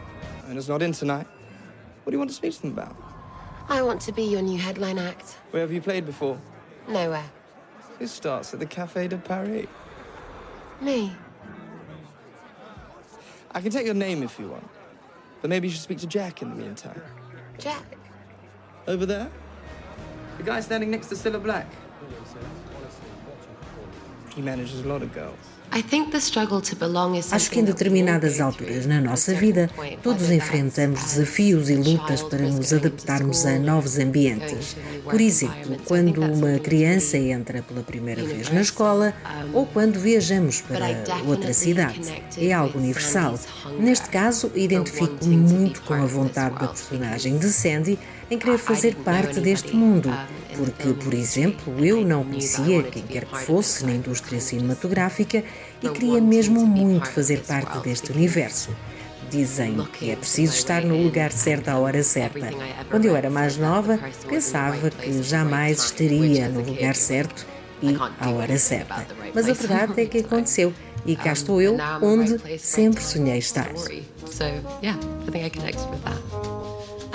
Owner's 0.50 0.68
not 0.68 0.82
in 0.82 0.92
tonight. 0.92 1.28
What 2.04 2.12
do 2.12 2.14
you 2.14 2.20
want 2.20 2.30
to 2.30 2.36
speak 2.36 2.54
to 2.56 2.62
them 2.62 2.72
about? 2.72 2.96
I 3.70 3.82
want 3.82 4.02
to 4.02 4.12
be 4.12 4.24
your 4.24 4.42
new 4.42 4.58
headline 4.58 4.98
act. 5.00 5.38
Where 5.52 5.62
have 5.62 5.72
you 5.72 5.82
played 5.82 6.06
before? 6.06 6.38
Nowhere. 6.88 7.24
Who 8.00 8.08
starts 8.08 8.54
at 8.54 8.60
the 8.60 8.66
Café 8.66 9.08
de 9.08 9.18
Paris? 9.18 9.68
Me. 10.82 11.12
I 13.52 13.62
can 13.62 13.72
take 13.72 13.86
your 13.86 13.96
name 13.96 14.24
if 14.24 14.40
you 14.40 14.50
want. 14.50 14.68
But 15.42 15.50
maybe 15.50 15.68
you 15.68 15.74
should 15.74 15.82
speak 15.82 16.00
to 16.00 16.08
Jack 16.08 16.42
in 16.42 16.50
the 16.50 16.56
meantime. 16.56 17.02
Jack? 17.58 17.84
Over 18.88 19.06
there? 19.06 19.30
The 20.38 20.44
guy 20.44 20.60
standing 20.60 20.92
next 20.92 21.08
to 21.08 21.16
Cilla 21.16 21.42
Black. 21.42 21.68
Acho 27.32 27.52
que 27.52 27.60
em 27.60 27.64
determinadas 27.64 28.42
alturas 28.42 28.88
na 28.88 29.00
nossa 29.00 29.36
vida, 29.36 29.70
todos 30.02 30.32
enfrentamos 30.32 31.00
desafios 31.00 31.70
e 31.70 31.76
lutas 31.76 32.24
para 32.24 32.42
nos 32.42 32.74
adaptarmos 32.74 33.46
a 33.46 33.60
novos 33.60 34.00
ambientes. 34.00 34.76
Por 35.04 35.22
exemplo, 35.22 35.78
quando 35.86 36.22
uma 36.24 36.58
criança 36.58 37.18
entra 37.18 37.62
pela 37.62 37.84
primeira 37.84 38.24
vez 38.24 38.50
na 38.50 38.62
escola 38.62 39.14
ou 39.54 39.66
quando 39.68 40.00
viajamos 40.00 40.62
para 40.62 40.88
outra 41.28 41.54
cidade. 41.54 42.24
É 42.38 42.52
algo 42.52 42.80
universal. 42.80 43.40
Neste 43.80 44.10
caso, 44.10 44.52
identifico-me 44.56 45.38
muito 45.38 45.84
com 45.84 45.94
a 45.94 46.06
vontade 46.06 46.56
da 46.56 46.68
personagem 46.68 47.38
de 47.38 47.48
Sandy 47.48 48.00
em 48.30 48.38
querer 48.38 48.58
fazer 48.58 48.96
parte 48.96 49.40
deste 49.40 49.76
mundo, 49.76 50.10
porque, 50.56 50.94
por 50.94 51.14
exemplo, 51.14 51.84
eu 51.84 52.06
não 52.06 52.24
conhecia 52.24 52.84
quem 52.84 53.04
quer 53.04 53.26
que 53.26 53.40
fosse 53.40 53.86
na 53.86 53.94
indústria 53.94 54.40
cinematográfica 54.40 55.44
e 55.82 55.90
queria 55.90 56.22
mesmo 56.22 56.66
muito 56.66 57.10
fazer 57.10 57.42
parte 57.42 57.80
deste 57.80 58.12
universo. 58.12 58.70
Dizem 59.30 59.78
que 59.94 60.10
é 60.10 60.16
preciso 60.16 60.56
estar 60.56 60.84
no 60.84 61.02
lugar 61.02 61.32
certo 61.32 61.70
à 61.70 61.78
hora 61.78 62.02
certa. 62.02 62.50
Quando 62.90 63.06
eu 63.06 63.16
era 63.16 63.30
mais 63.30 63.58
nova, 63.58 64.00
pensava 64.28 64.90
que 64.90 65.22
jamais 65.22 65.84
estaria 65.86 66.50
no 66.50 66.62
lugar 66.62 66.96
certo 66.96 67.46
e 67.82 67.96
à 68.20 68.30
hora 68.32 68.58
certa. 68.58 69.06
Mas 69.34 69.48
a 69.48 69.54
verdade 69.54 70.02
é 70.02 70.06
que 70.06 70.18
aconteceu 70.26 70.74
e 71.06 71.16
cá 71.16 71.34
estou 71.34 71.62
eu 71.62 71.78
onde 72.02 72.60
sempre 72.60 73.04
sonhei 73.04 73.38
estar. 73.38 73.72
So, 73.78 74.44
yeah, 74.82 74.98
I 75.28 75.32
think 75.32 75.46
I 75.46 75.50
connect 75.50 75.80
with 75.92 76.04
that. 76.04 76.59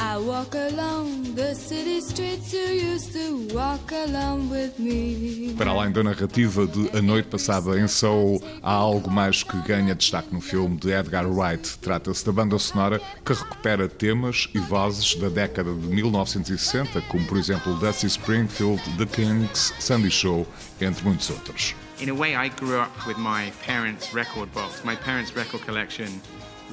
I 0.07 0.19
walk 0.19 0.55
along 0.55 1.35
the 1.35 1.55
city 1.55 1.99
streets 2.03 2.53
you 2.53 2.93
used 2.93 3.15
to 3.15 3.49
walk 3.55 3.91
along 3.91 4.51
with 4.51 4.79
me. 4.79 5.55
Para 5.57 5.71
além 5.71 5.93
da 5.93 6.03
narrativa 6.03 6.67
de 6.67 6.95
A 6.95 7.01
Noite 7.01 7.31
Passada 7.31 7.81
em 7.81 7.89
Soul, 7.89 8.39
há 8.63 8.71
algo 8.71 9.11
mais 9.11 9.43
que 9.43 9.57
ganha 9.63 9.95
destaque 9.95 10.29
no 10.31 10.43
filme 10.43 10.77
de 10.77 10.91
Edgar 10.91 11.27
Wright. 11.27 11.79
Trata-se 11.79 12.23
da 12.27 12.33
banda 12.33 12.59
sonora 12.59 13.01
que 13.25 13.33
recupera 13.33 13.89
temas 13.89 14.47
e 14.55 14.59
vozes 14.59 15.15
da 15.15 15.31
década 15.31 15.73
de 15.73 15.87
1960, 15.87 17.01
como 17.09 17.27
por 17.27 17.39
exemplo 17.39 17.75
Dusty 17.77 18.07
Springfield, 18.07 18.83
The 18.99 19.07
Kings, 19.07 19.73
Sandy 19.79 20.11
Show, 20.11 20.47
entre 20.83 21.03
muitos 21.03 21.31
outros. 21.31 21.75
In 21.99 22.11
a 22.11 22.15
way, 22.15 22.35
I 22.35 22.51
grew 22.51 22.79
up 22.79 22.91
with 23.07 23.17
my 23.17 23.51
parents' 23.65 24.13
record 24.13 24.53
box, 24.53 24.85
my 24.85 24.97
parents' 24.97 25.35
record 25.35 25.65
collection. 25.65 26.21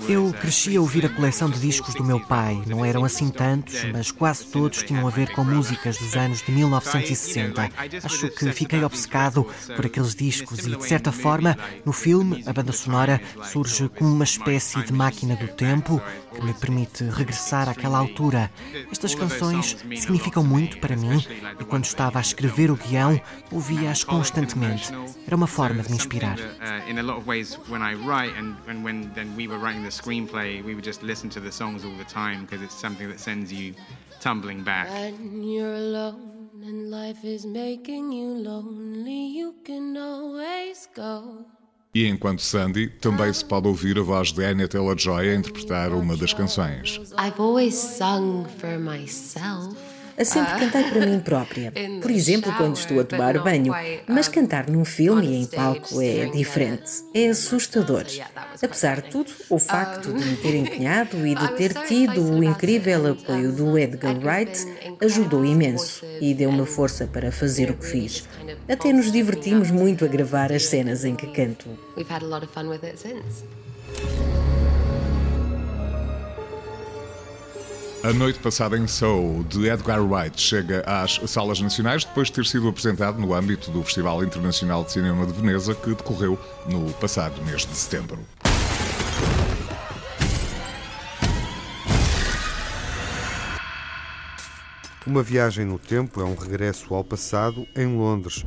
Eu 0.08 0.34
cresci 0.34 0.76
a 0.76 0.82
ouvir 0.82 1.06
a 1.06 1.10
coleção 1.10 1.50
de 1.50 1.60
discos 1.60 1.94
do 1.94 2.04
meu 2.04 2.20
pai. 2.20 2.62
Não 2.68 2.84
eram 2.84 3.04
assim 3.04 3.30
tantos, 3.30 3.84
mas 3.92 4.12
quase 4.12 4.46
todos 4.46 4.84
tinham 4.84 5.08
a 5.08 5.10
ver 5.10 5.32
com 5.34 5.44
músicas 5.44 5.98
dos 5.98 6.16
anos 6.16 6.42
de 6.42 6.52
1960. 6.52 7.70
Acho 8.04 8.30
que 8.30 8.52
fiquei 8.52 8.84
obcecado 8.84 9.46
por 9.76 9.86
aqueles 9.86 10.16
discos 10.16 10.66
e, 10.66 10.76
de 10.76 10.88
certa 10.88 11.12
forma, 11.12 11.58
no 11.86 11.94
filme, 11.94 12.44
a 12.46 12.54
banda 12.54 12.72
sonora 12.72 13.22
surge 13.44 13.90
como 13.90 14.14
uma 14.14 14.24
espécie 14.24 14.84
de 14.84 14.94
máquina 14.94 15.36
do 15.36 15.48
tempo 15.48 16.02
que 16.34 16.42
me 16.44 16.54
permite 16.54 17.04
regressar 17.04 17.70
àquela 17.70 17.98
altura. 17.98 18.52
Estas 18.92 19.16
canções 19.16 19.78
significam 19.98 20.44
muito 20.44 20.80
para 20.80 20.96
mim 20.96 21.24
e, 21.60 21.66
quando 21.66 21.86
estava 21.86 22.20
a 22.20 22.22
escrever 22.22 22.72
o 22.72 22.76
guião, 22.76 23.20
ouvia-as 23.52 24.04
constantemente. 24.04 24.92
Era 25.26 25.36
uma 25.36 25.48
forma 25.48 25.84
de 25.84 25.90
me 25.90 25.96
inspirar 25.96 26.38
the 29.91 29.91
screenplay, 29.92 30.64
we 30.64 30.74
would 30.74 30.84
just 30.84 31.04
listen 31.04 31.30
to 31.30 31.40
the 31.40 31.52
songs 31.52 31.84
all 31.86 31.96
the 31.98 32.06
time 32.06 32.42
because 32.42 32.62
it's 32.64 32.80
something 32.80 33.08
that 33.10 33.20
sends 33.20 33.52
you 33.52 33.74
tumbling 34.20 34.64
back. 34.64 34.90
When 34.90 35.44
you're 35.44 35.74
alone 35.76 36.50
and 36.64 36.90
life 36.90 37.24
is 37.24 37.46
making 37.46 38.12
you 38.12 38.34
lonely, 38.34 39.28
you 39.28 39.56
can 39.64 39.98
always 39.98 40.88
go. 40.96 41.46
E 41.94 42.08
enquanto 42.08 42.42
Sandy, 42.42 42.88
também 42.88 43.34
se 43.34 43.44
pode 43.44 43.68
ouvir 43.68 43.98
a 44.00 44.02
voz 44.02 44.32
de 44.32 44.46
Anya 44.46 44.68
Taylor-Joy 44.68 45.30
a 45.30 45.36
interpretar 45.36 45.92
uma 45.92 46.16
das 46.16 46.34
canções. 46.34 47.02
I've 47.20 47.38
always 47.38 47.76
sung 47.76 48.46
for 48.60 48.80
myself. 48.80 49.91
Sempre 50.24 50.60
cantei 50.60 50.84
para 50.84 51.06
mim 51.06 51.20
própria. 51.20 51.72
Por 52.02 52.12
exemplo, 52.12 52.54
quando 52.58 52.76
estou 52.76 53.00
a 53.00 53.04
tomar 53.04 53.40
banho. 53.40 53.74
Mas 54.08 54.28
cantar 54.28 54.70
num 54.70 54.86
filme 54.86 55.28
e 55.28 55.42
em 55.42 55.46
palco 55.46 56.02
é 56.02 56.26
diferente. 56.26 56.92
É 57.14 57.30
assustador. 57.30 58.06
Apesar 58.62 59.02
de 59.02 59.10
tudo, 59.10 59.32
o 59.50 59.60
facto 59.60 60.14
de 60.14 60.26
me 60.26 60.36
ter 60.38 60.56
empenhado 60.56 61.26
e 61.26 61.36
de 61.36 61.48
ter 61.56 61.74
tido 61.86 62.24
o 62.24 62.44
incrível 62.44 63.12
apoio 63.12 63.52
do 63.52 63.78
Edgar 63.78 64.18
Wright 64.18 64.68
ajudou 65.02 65.46
imenso 65.46 66.06
e 66.20 66.34
deu-me 66.34 66.66
força 66.66 67.08
para 67.08 67.32
fazer 67.32 67.72
o 67.72 67.76
que 67.76 67.86
fiz. 67.86 68.28
Até 68.70 68.94
nos 68.94 69.12
divertimos 69.12 69.72
muito 69.72 70.06
a 70.06 70.08
gravar 70.08 70.52
as 70.52 70.66
cenas 70.66 71.04
em 71.04 71.16
que 71.16 71.28
canto. 71.28 71.68
We've 71.98 72.12
had 72.12 72.24
a 72.24 72.28
lot 72.28 72.46
of 72.46 72.54
fun 72.54 72.68
with 72.68 72.84
it 72.84 73.00
since. 73.00 73.61
A 78.04 78.12
Noite 78.12 78.40
Passada 78.40 78.76
em 78.76 78.88
Soul, 78.88 79.44
de 79.44 79.70
Edgar 79.70 80.04
Wright, 80.04 80.42
chega 80.42 80.84
às 80.88 81.22
salas 81.28 81.62
nacionais 81.62 82.04
depois 82.04 82.30
de 82.30 82.34
ter 82.34 82.46
sido 82.48 82.68
apresentado 82.68 83.20
no 83.20 83.32
âmbito 83.32 83.70
do 83.70 83.84
Festival 83.84 84.24
Internacional 84.24 84.84
de 84.84 84.94
Cinema 84.94 85.24
de 85.24 85.34
Veneza, 85.34 85.76
que 85.76 85.90
decorreu 85.90 86.36
no 86.68 86.92
passado 86.94 87.40
mês 87.46 87.64
de 87.64 87.76
setembro. 87.76 88.18
Uma 95.06 95.22
viagem 95.22 95.64
no 95.64 95.78
tempo 95.78 96.22
é 96.22 96.26
um 96.26 96.34
regresso 96.34 96.96
ao 96.96 97.04
passado 97.04 97.68
em 97.76 97.86
Londres. 97.86 98.44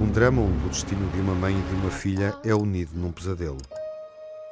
Um 0.00 0.06
drama 0.06 0.40
onde 0.40 0.66
o 0.66 0.68
destino 0.68 1.10
de 1.10 1.18
uma 1.18 1.34
mãe 1.34 1.58
e 1.58 1.62
de 1.62 1.74
uma 1.74 1.90
filha 1.90 2.32
é 2.44 2.54
unido 2.54 2.92
num 2.94 3.10
pesadelo. 3.10 3.58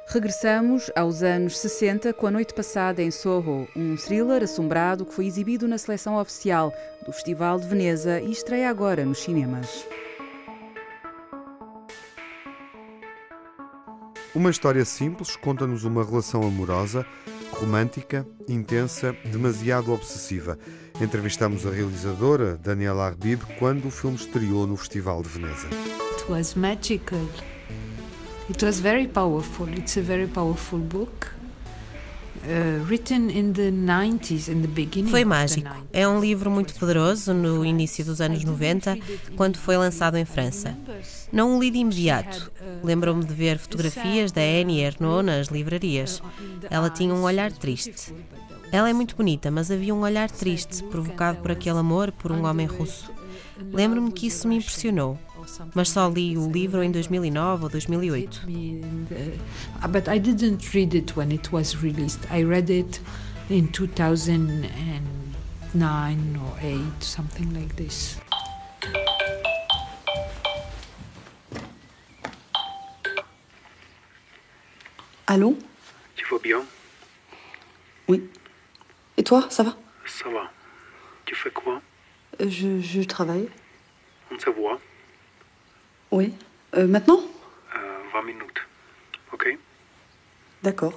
Regressamos 0.05 0.91
aos 0.95 1.23
anos 1.23 1.57
60 1.57 2.13
com 2.13 2.27
a 2.27 2.31
noite 2.31 2.53
passada 2.53 3.01
em 3.01 3.09
Soho, 3.09 3.67
um 3.75 3.95
thriller 3.95 4.43
assombrado 4.43 5.05
que 5.05 5.13
foi 5.13 5.25
exibido 5.25 5.67
na 5.67 5.77
seleção 5.77 6.17
oficial 6.17 6.73
do 7.05 7.11
Festival 7.11 7.59
de 7.59 7.67
Veneza 7.67 8.19
e 8.19 8.31
estreia 8.31 8.69
agora 8.69 9.05
nos 9.05 9.19
cinemas. 9.19 9.87
Uma 14.35 14.49
história 14.49 14.83
simples 14.83 15.35
conta-nos 15.35 15.83
uma 15.83 16.03
relação 16.03 16.43
amorosa, 16.43 17.05
romântica, 17.51 18.27
intensa, 18.47 19.15
demasiado 19.31 19.93
obsessiva. 19.93 20.57
Entrevistamos 20.99 21.65
a 21.65 21.71
realizadora 21.71 22.57
Daniela 22.57 23.05
Arbib 23.05 23.41
quando 23.57 23.87
o 23.87 23.91
filme 23.91 24.17
estreou 24.17 24.67
no 24.67 24.75
Festival 24.75 25.21
de 25.21 25.29
Veneza. 25.29 25.67
It 26.19 26.31
was 26.31 26.55
magical. 26.55 27.19
It 28.49 28.63
was 28.63 28.79
very 28.79 29.07
powerful. 29.07 29.67
It's 29.69 29.97
a 29.97 30.01
very 30.01 30.27
powerful 30.27 30.79
book. 30.79 31.27
Uh, 32.43 32.83
foi 35.09 35.23
mágico. 35.23 35.69
É 35.93 36.05
um 36.05 36.19
livro 36.19 36.51
muito 36.51 36.73
poderoso 36.75 37.33
no 37.33 37.65
início 37.65 38.03
dos 38.03 38.19
anos 38.19 38.43
90, 38.43 38.97
quando 39.37 39.57
foi 39.57 39.77
lançado 39.77 40.17
em 40.17 40.25
França. 40.25 40.77
Não 41.31 41.55
o 41.55 41.61
li 41.61 41.71
de 41.71 41.77
imediato. 41.77 42.51
Lembro-me 42.83 43.23
de 43.23 43.33
ver 43.33 43.57
fotografias 43.57 44.33
da 44.33 44.41
Annie 44.41 44.81
Ernaux 44.81 45.25
nas 45.25 45.47
livrarias. 45.47 46.21
Ela 46.69 46.89
tinha 46.89 47.13
um 47.13 47.23
olhar 47.23 47.49
triste. 47.49 48.13
Ela 48.73 48.89
é 48.89 48.93
muito 48.93 49.15
bonita, 49.15 49.49
mas 49.49 49.71
havia 49.71 49.95
um 49.95 50.01
olhar 50.01 50.29
triste, 50.29 50.83
provocado 50.83 51.37
por 51.37 51.51
aquele 51.51 51.77
amor 51.77 52.11
por 52.11 52.31
um 52.31 52.45
homem 52.45 52.65
russo. 52.65 53.09
Lembro-me 53.71 54.11
que 54.11 54.27
isso 54.27 54.49
me 54.49 54.57
impressionou, 54.57 55.17
mas 55.75 55.89
só 55.89 56.07
li 56.09 56.37
o 56.37 56.49
livro 56.49 56.81
em 56.83 56.91
2009 56.91 57.63
ou 57.63 57.69
2008. 57.69 58.41
But 59.89 60.07
I 60.07 60.19
didn't 60.19 60.71
read 60.73 60.95
it 60.97 61.15
when 61.17 61.31
it 61.31 61.51
was 61.51 61.75
released. 61.81 62.21
I 62.31 62.43
read 62.43 62.71
it 62.71 63.01
in 63.49 63.67
2009 63.67 66.37
or 66.37 66.57
8, 66.61 67.03
something 67.03 67.51
like 67.53 67.75
this. 67.75 68.17
Allô? 75.27 75.57
Tu 76.15 76.25
vas 76.29 76.39
bien? 76.39 76.61
Oui. 78.07 78.29
Et 79.17 79.23
toi, 79.23 79.47
ça 79.49 79.63
va? 79.63 79.75
Ça 80.05 80.29
va. 80.29 80.51
Tu 81.25 81.33
fais 81.33 81.49
quoi? 81.49 81.81
Euh, 82.41 82.49
je, 82.49 82.81
je 82.81 83.01
travaille. 83.01 83.49
On 84.31 84.37
se 84.37 84.49
voit 84.49 84.79
Oui. 86.13 86.31
Euh, 86.75 86.87
maintenant 86.87 87.19
euh, 87.75 87.79
20 88.13 88.21
minutes. 88.21 88.59
Ok 89.31 89.57
D'accord. 90.61 90.93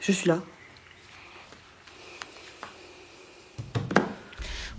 Je 0.00 0.12
suis 0.12 0.28
là. 0.28 0.40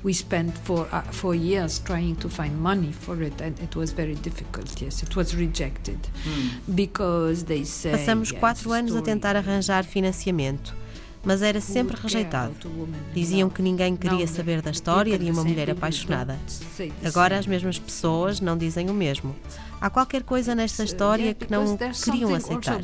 We 0.04 0.16
spent 0.16 0.58
for 0.64 0.88
uh, 0.92 1.02
four 1.12 1.36
years 1.36 1.80
trying 1.84 2.16
to 2.16 2.30
find 2.30 2.58
money 2.60 2.92
for 2.92 3.22
it, 3.22 3.40
and 3.42 3.60
it 3.60 3.76
was 3.76 3.92
very 3.92 4.16
difficult. 4.16 4.82
Yes, 4.82 5.04
it 5.04 5.16
was 5.16 5.36
rejected 5.36 6.00
because 6.74 7.44
they 7.46 7.64
say. 7.66 7.92
Passamos 7.92 8.32
yes, 8.32 8.40
quatro 8.40 8.72
anos 8.72 8.96
a 8.96 9.04
tentar 9.04 9.36
arranjar 9.36 9.84
financiamento, 9.84 10.74
mas 11.24 11.42
era 11.42 11.62
sempre 11.62 11.98
rejeitado. 12.02 12.54
Diziam 13.14 13.50
que 13.50 13.62
ninguém 13.62 13.96
queria 13.96 14.26
saber 14.28 14.62
da 14.62 14.72
história 14.72 15.18
de 15.18 15.30
uma 15.30 15.44
mulher 15.44 15.70
apaixonada. 15.70 16.38
Agora 17.06 17.38
as 17.38 17.46
mesmas 17.46 17.78
pessoas 17.78 18.40
não 18.40 18.58
dizem 18.58 18.90
o 18.90 18.94
mesmo. 18.94 19.36
Há 19.80 19.90
qualquer 19.90 20.24
coisa 20.24 20.54
nesta 20.54 20.84
história 20.84 21.34
que 21.34 21.50
não 21.52 21.78
queriam 21.78 22.34
aceitar. 22.36 22.80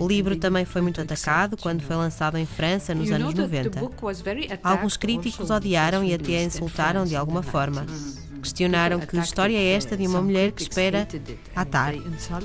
O 0.00 0.08
livro 0.08 0.36
também 0.36 0.64
foi 0.64 0.82
muito 0.82 1.00
atacado 1.00 1.56
quando 1.56 1.82
foi 1.82 1.96
lançado 1.96 2.36
em 2.36 2.44
França 2.46 2.94
nos 2.94 3.10
anos 3.10 3.34
that 3.34 3.48
the 3.48 3.62
90. 3.62 3.80
book 3.80 4.04
was 4.04 4.20
very 4.20 4.44
attacked 4.44 4.66
Alguns 4.66 4.96
críticos 4.96 5.50
odiaram 5.50 6.04
e 6.04 6.12
até 6.12 6.38
a 6.38 6.42
insultaram 6.42 7.04
de 7.04 7.16
alguma 7.16 7.42
the 7.42 7.50
forma. 7.50 7.86
90s. 7.86 8.26
Questionaram 8.42 9.00
que 9.00 9.16
história 9.18 9.56
é 9.56 9.72
esta 9.72 9.96
de 9.96 10.06
uma 10.06 10.22
mulher 10.22 10.52
que 10.52 10.62
espera 10.62 11.08
atar, 11.54 11.94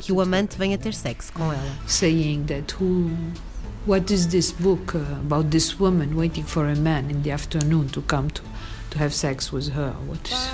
que 0.01 0.11
o 0.11 0.19
amante 0.19 0.57
venha 0.57 0.77
ter 0.77 0.93
sexo 0.93 1.31
com 1.33 1.51
ela. 1.51 1.77
Saying 3.87 4.03
that 4.05 4.05
who 4.05 4.07
what 4.07 4.11
is 4.11 4.27
this 4.27 4.51
book 4.51 4.95
uh, 4.95 4.99
about 5.21 5.49
this 5.51 5.79
woman 5.79 6.15
waiting 6.15 6.43
for 6.45 6.67
a 6.67 6.75
man 6.75 7.09
in 7.09 7.21
the 7.23 7.31
afternoon 7.31 7.89
to 7.89 8.01
come 8.01 8.29
to 8.29 8.41
to 8.89 8.97
have 8.97 9.13
sex 9.13 9.51
with 9.51 9.69
her 9.73 9.91
what 10.07 10.31
is 10.31 10.49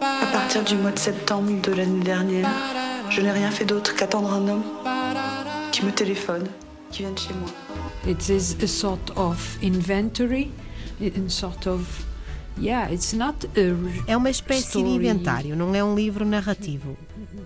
À 0.00 0.26
partir 0.32 0.62
du 0.64 0.76
mois 0.76 0.92
de 0.92 0.98
septembre 0.98 1.60
de 1.62 1.72
l'année 1.72 2.04
dernière, 2.04 2.48
je 3.10 3.20
n'ai 3.20 3.32
rien 3.32 3.50
fait 3.50 3.64
d'autre 3.64 3.94
qu'attendre 3.96 4.32
un 4.32 4.48
homme 4.48 4.62
qui 5.72 5.84
me 5.84 5.90
téléphone, 5.90 6.46
qui 6.90 7.02
vienne 7.02 7.18
chez 7.18 7.34
moi. 7.34 7.48
it 8.06 8.28
is 8.30 8.56
a 8.62 8.66
sort 8.66 9.10
of 9.16 9.58
inventory 9.62 10.50
a 11.00 11.28
sort 11.28 11.66
of 11.66 12.04
É 14.06 14.16
uma 14.16 14.30
espécie 14.30 14.82
de 14.82 14.88
inventário, 14.88 15.56
não 15.56 15.74
é 15.74 15.82
um 15.82 15.94
livro 15.94 16.24
narrativo. 16.24 16.96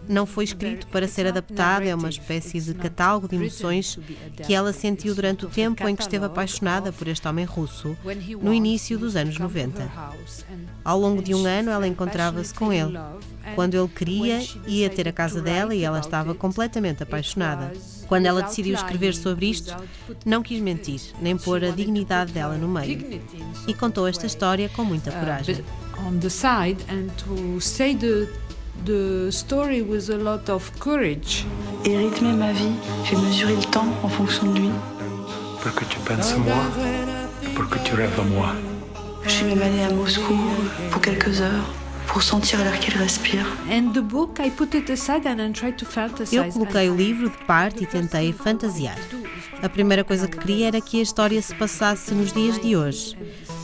Não 0.08 0.26
foi 0.26 0.44
escrito 0.44 0.86
para 0.88 1.06
ser 1.06 1.26
adaptado, 1.26 1.84
é 1.84 1.94
uma 1.94 2.08
espécie 2.08 2.60
de 2.60 2.74
catálogo 2.74 3.28
de 3.28 3.36
emoções 3.36 3.98
que 4.44 4.54
ela 4.54 4.72
sentiu 4.72 5.14
durante 5.14 5.46
o 5.46 5.48
tempo 5.48 5.86
em 5.88 5.94
que 5.94 6.02
esteve 6.02 6.24
apaixonada 6.24 6.92
por 6.92 7.06
este 7.08 7.26
homem 7.28 7.44
russo, 7.44 7.96
no 8.40 8.52
início 8.52 8.98
dos 8.98 9.16
anos 9.16 9.38
90. 9.38 9.90
Ao 10.84 10.98
longo 10.98 11.22
de 11.22 11.34
um 11.34 11.46
ano, 11.46 11.70
ela 11.70 11.86
encontrava-se 11.86 12.52
com 12.52 12.72
ele. 12.72 12.98
Quando 13.54 13.74
ele 13.74 13.88
queria, 13.88 14.40
ia 14.66 14.90
ter 14.90 15.08
a 15.08 15.12
casa 15.12 15.40
dela 15.40 15.74
e 15.74 15.84
ela 15.84 16.00
estava 16.00 16.34
completamente 16.34 17.02
apaixonada. 17.02 17.72
Quando 18.08 18.26
ela 18.26 18.42
decidiu 18.42 18.74
escrever 18.74 19.14
sobre 19.14 19.46
isto, 19.46 19.74
não 20.24 20.42
quis 20.42 20.60
mentir, 20.60 21.00
nem 21.20 21.36
pôr 21.36 21.64
a 21.64 21.70
dignidade 21.70 22.32
dela 22.32 22.56
no 22.56 22.68
meio. 22.68 23.22
E 23.66 23.74
contou 23.74 24.06
esta 24.06 24.26
história 24.26 24.68
com 24.68 24.84
muita 24.84 25.10
uh, 25.10 25.14
coragem. 25.14 25.64
on 26.06 26.18
the 26.18 26.30
side 26.30 26.78
and 26.88 27.10
to 27.16 27.60
say 27.60 27.94
the 27.94 28.28
the 28.84 29.30
story 29.30 29.82
with 29.82 30.10
a 30.10 30.16
lot 30.16 30.50
of 30.50 30.70
courage 30.80 31.46
Et 31.84 31.96
rythmer 31.96 32.32
ma 32.32 32.52
vie, 32.52 32.72
j'ai 33.04 33.16
mesuré 33.16 33.54
le 33.54 33.64
temps 33.70 33.86
en 34.02 34.08
fonction 34.08 34.52
de 34.52 34.58
lui. 34.58 34.70
Pour 35.60 35.74
que 35.74 35.84
tu 35.84 35.98
penses 36.00 36.32
à 36.32 36.38
moi 36.38 36.54
pour 37.54 37.68
que 37.68 37.78
tu 37.80 37.94
rêves 37.94 38.18
à 38.18 38.22
moi. 38.22 38.54
Je 39.24 39.30
suis 39.30 39.44
même 39.46 39.62
allée 39.62 39.82
à 39.82 39.90
Moscou 39.90 40.34
pour 40.90 41.00
quelques 41.00 41.40
heures, 41.40 41.68
pour 42.06 42.22
sentir 42.22 42.58
l'air 42.58 42.78
qu'il 42.80 42.96
respire. 42.96 43.46
and 43.70 43.92
the 43.92 44.02
book 44.02 44.38
I 44.40 44.50
put 44.50 44.74
it 44.74 44.90
aside 44.90 45.26
and 45.26 45.40
I 45.40 45.50
tried 45.52 45.76
to 45.78 45.86
fantasize 45.86 46.36
Eu 46.36 46.52
coloquei 46.52 46.88
o 46.90 46.94
livro 46.96 47.30
de 47.30 47.38
parte 47.46 47.84
e 47.84 47.86
tentei 47.86 48.32
fantasiar. 48.32 48.96
A 49.62 49.68
primeira 49.68 50.02
coisa 50.04 50.26
que 50.26 50.38
queria 50.38 50.68
era 50.68 50.80
que 50.80 50.98
a 50.98 51.02
história 51.02 51.40
se 51.40 51.54
passasse 51.54 52.12
nos 52.14 52.32
dias 52.32 52.60
de 52.60 52.76
hoje, 52.76 53.16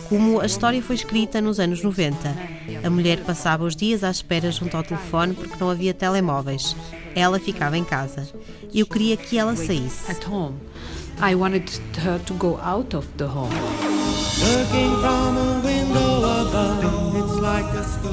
como 0.09 0.41
a 0.41 0.47
história 0.47 0.83
foi 0.83 0.95
escrita 0.95 1.41
nos 1.41 1.59
anos 1.59 1.83
90. 1.83 2.17
A 2.85 2.91
mulher 2.91 3.19
passava 3.21 3.65
os 3.65 3.75
dias 3.75 4.05
à 4.05 4.11
espera 4.11 4.51
junto 4.51 4.77
ao 4.77 4.83
telefone 4.83 5.35
porque 5.35 5.57
não 5.59 5.71
havia 5.71 5.93
telemóveis. 5.93 6.77
Ela 7.15 7.39
ficava 7.39 7.77
em 7.77 7.85
casa. 7.85 8.29
Eu 8.73 8.87
queria 8.87 9.17
que 9.17 9.37
ela 9.37 9.57
saísse. 9.57 10.11
I 11.21 11.35
wanted 11.35 11.69
her 12.05 12.21
to 12.27 12.35
go 12.35 12.61
out 12.63 12.95
of 12.95 13.09
the 13.17 13.25
home 13.25 13.51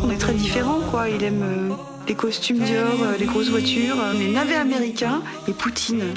On 0.04 0.10
est 0.10 0.18
très 0.18 0.34
différents, 0.34 0.82
quoi. 0.92 1.10
Il 1.10 1.24
aime 1.24 1.44
euh, 1.44 1.74
les 2.08 2.16
costumes 2.16 2.60
Dior, 2.60 3.02
euh, 3.02 3.18
les 3.18 3.26
grosses 3.26 3.50
voitures, 3.50 4.00
euh, 4.00 4.14
les 4.14 4.32
navets 4.32 4.56
américains 4.56 5.22
et 5.48 5.54
Poutine. 5.54 6.14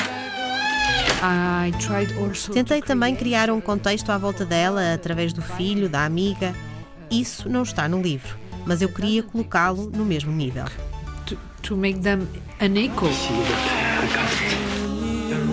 I 1.22 1.72
tried 1.80 2.14
also 2.22 2.52
Tentei 2.52 2.80
também 2.80 3.16
criar 3.16 3.50
um 3.50 3.60
contexto 3.60 4.10
à 4.10 4.18
volta 4.18 4.44
dela 4.44 4.92
através 4.92 5.32
do 5.32 5.42
filho, 5.42 5.88
da 5.88 6.04
amiga. 6.04 6.54
Isso 7.10 7.48
não 7.48 7.62
está 7.62 7.88
no 7.88 8.00
livro, 8.00 8.36
mas 8.64 8.82
eu 8.82 8.88
queria 8.88 9.22
colocá-lo 9.22 9.90
no 9.94 10.04
mesmo 10.04 10.30
nível. 10.30 10.66
to, 11.28 11.36
to 11.62 11.76
make 11.76 12.02
them 12.02 12.26
an 12.60 12.76
echo 12.76 13.08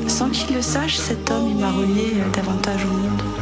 Sans 0.08 0.30
qu'il 0.30 0.56
le 0.56 0.62
sache, 0.62 0.98
cet 0.98 1.30
homme, 1.32 1.60
m'a 1.60 1.72
relié 1.72 2.14
euh, 2.20 2.30
davantage 2.32 2.86
au 2.86 2.90
monde. 2.90 3.35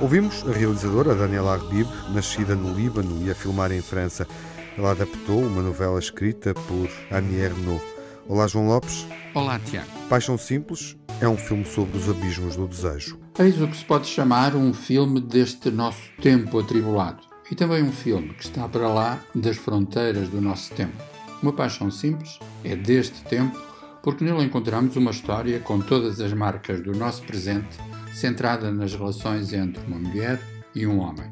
Ouvimos 0.00 0.44
a 0.46 0.52
realizadora 0.52 1.12
Daniela 1.12 1.54
Arbib, 1.54 1.88
nascida 2.14 2.54
no 2.54 2.72
Líbano 2.72 3.20
e 3.26 3.32
a 3.32 3.34
filmar 3.34 3.72
em 3.72 3.82
França. 3.82 4.28
Ela 4.76 4.92
adaptou 4.92 5.42
uma 5.42 5.60
novela 5.60 5.98
escrita 5.98 6.54
por 6.54 6.88
Annie 7.10 7.40
Ernaux. 7.40 7.82
Olá, 8.28 8.46
João 8.46 8.68
Lopes. 8.68 9.04
Olá, 9.34 9.58
Tiago. 9.58 9.88
Paixão 10.08 10.38
Simples 10.38 10.96
é 11.20 11.28
um 11.28 11.36
filme 11.36 11.64
sobre 11.64 11.98
os 11.98 12.08
abismos 12.08 12.54
do 12.54 12.68
desejo. 12.68 13.18
Eis 13.40 13.60
o 13.60 13.66
que 13.66 13.76
se 13.76 13.84
pode 13.84 14.06
chamar 14.06 14.54
um 14.54 14.72
filme 14.72 15.20
deste 15.20 15.68
nosso 15.68 16.08
tempo 16.22 16.60
atribulado. 16.60 17.24
E 17.50 17.56
também 17.56 17.82
um 17.82 17.90
filme 17.90 18.34
que 18.34 18.44
está 18.44 18.68
para 18.68 18.88
lá 18.88 19.18
das 19.34 19.56
fronteiras 19.56 20.28
do 20.28 20.40
nosso 20.40 20.72
tempo. 20.74 20.96
Uma 21.42 21.52
Paixão 21.52 21.90
Simples 21.90 22.38
é 22.62 22.76
deste 22.76 23.20
tempo 23.24 23.60
porque 24.00 24.24
nele 24.24 24.44
encontramos 24.44 24.94
uma 24.94 25.10
história 25.10 25.58
com 25.58 25.80
todas 25.80 26.20
as 26.20 26.32
marcas 26.32 26.80
do 26.80 26.94
nosso 26.94 27.22
presente, 27.24 27.76
centrada 28.18 28.72
nas 28.72 28.94
relações 28.94 29.52
entre 29.52 29.80
uma 29.86 29.98
mulher 29.98 30.40
e 30.74 30.86
um 30.86 30.98
homem. 30.98 31.30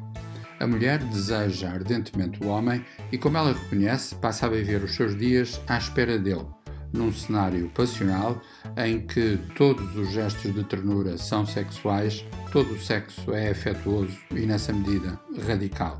A 0.59 0.65
mulher 0.65 0.99
deseja 0.99 1.69
ardentemente 1.69 2.41
o 2.41 2.47
homem 2.47 2.83
e, 3.11 3.17
como 3.17 3.37
ela 3.37 3.53
reconhece, 3.53 4.15
passa 4.15 4.45
a 4.45 4.49
viver 4.49 4.83
os 4.83 4.95
seus 4.95 5.15
dias 5.17 5.59
à 5.67 5.77
espera 5.77 6.17
dele, 6.17 6.45
num 6.93 7.11
cenário 7.11 7.69
passional 7.75 8.41
em 8.77 9.05
que 9.05 9.37
todos 9.55 9.95
os 9.97 10.11
gestos 10.11 10.53
de 10.55 10.63
ternura 10.63 11.17
são 11.17 11.45
sexuais, 11.45 12.25
todo 12.51 12.73
o 12.73 12.79
sexo 12.79 13.33
é 13.33 13.51
afetuoso 13.51 14.17
e, 14.31 14.45
nessa 14.45 14.71
medida, 14.71 15.19
radical. 15.45 15.99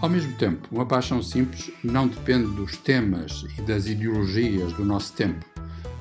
Ao 0.00 0.08
mesmo 0.08 0.32
tempo, 0.32 0.66
uma 0.72 0.86
paixão 0.86 1.22
simples 1.22 1.70
não 1.84 2.08
depende 2.08 2.50
dos 2.56 2.78
temas 2.78 3.44
e 3.58 3.62
das 3.62 3.86
ideologias 3.86 4.72
do 4.72 4.84
nosso 4.84 5.12
tempo. 5.12 5.44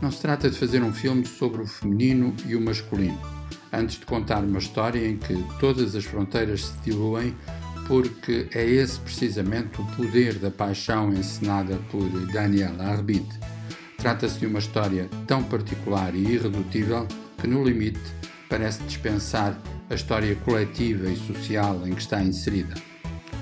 Não 0.02 0.10
se 0.10 0.22
trata 0.22 0.50
de 0.50 0.58
fazer 0.58 0.82
um 0.82 0.94
filme 0.94 1.26
sobre 1.26 1.62
o 1.62 1.68
feminino 1.68 2.34
e 2.48 2.56
o 2.56 2.62
masculino, 2.62 3.20
antes 3.72 4.00
de 4.00 4.06
contar 4.06 4.44
uma 4.44 4.60
história 4.60 5.08
em 5.08 5.18
que 5.18 5.36
todas 5.60 5.96
as 5.96 6.04
fronteiras 6.04 6.66
se 6.66 6.74
diluem, 6.84 7.36
porque 7.88 8.48
é 8.54 8.64
esse 8.64 9.00
precisamente 9.00 9.82
o 9.82 9.86
poder 9.96 10.36
da 10.36 10.52
paixão 10.52 11.12
encenada 11.14 11.78
por 11.90 12.08
Daniel 12.32 12.80
Arbit. 12.80 13.28
Trata-se 13.98 14.40
de 14.40 14.46
uma 14.46 14.60
história 14.60 15.10
tão 15.28 15.44
particular 15.44 16.16
e 16.16 16.20
irredutível 16.20 17.08
que, 17.38 17.48
no 17.48 17.64
limite, 17.64 18.00
parece 18.50 18.84
dispensar 18.84 19.58
a 19.90 19.94
história 19.94 20.36
coletiva 20.38 21.10
e 21.10 21.18
social 21.18 21.86
em 21.86 21.94
que 21.94 22.02
está 22.02 22.22
inserida. 22.22 22.74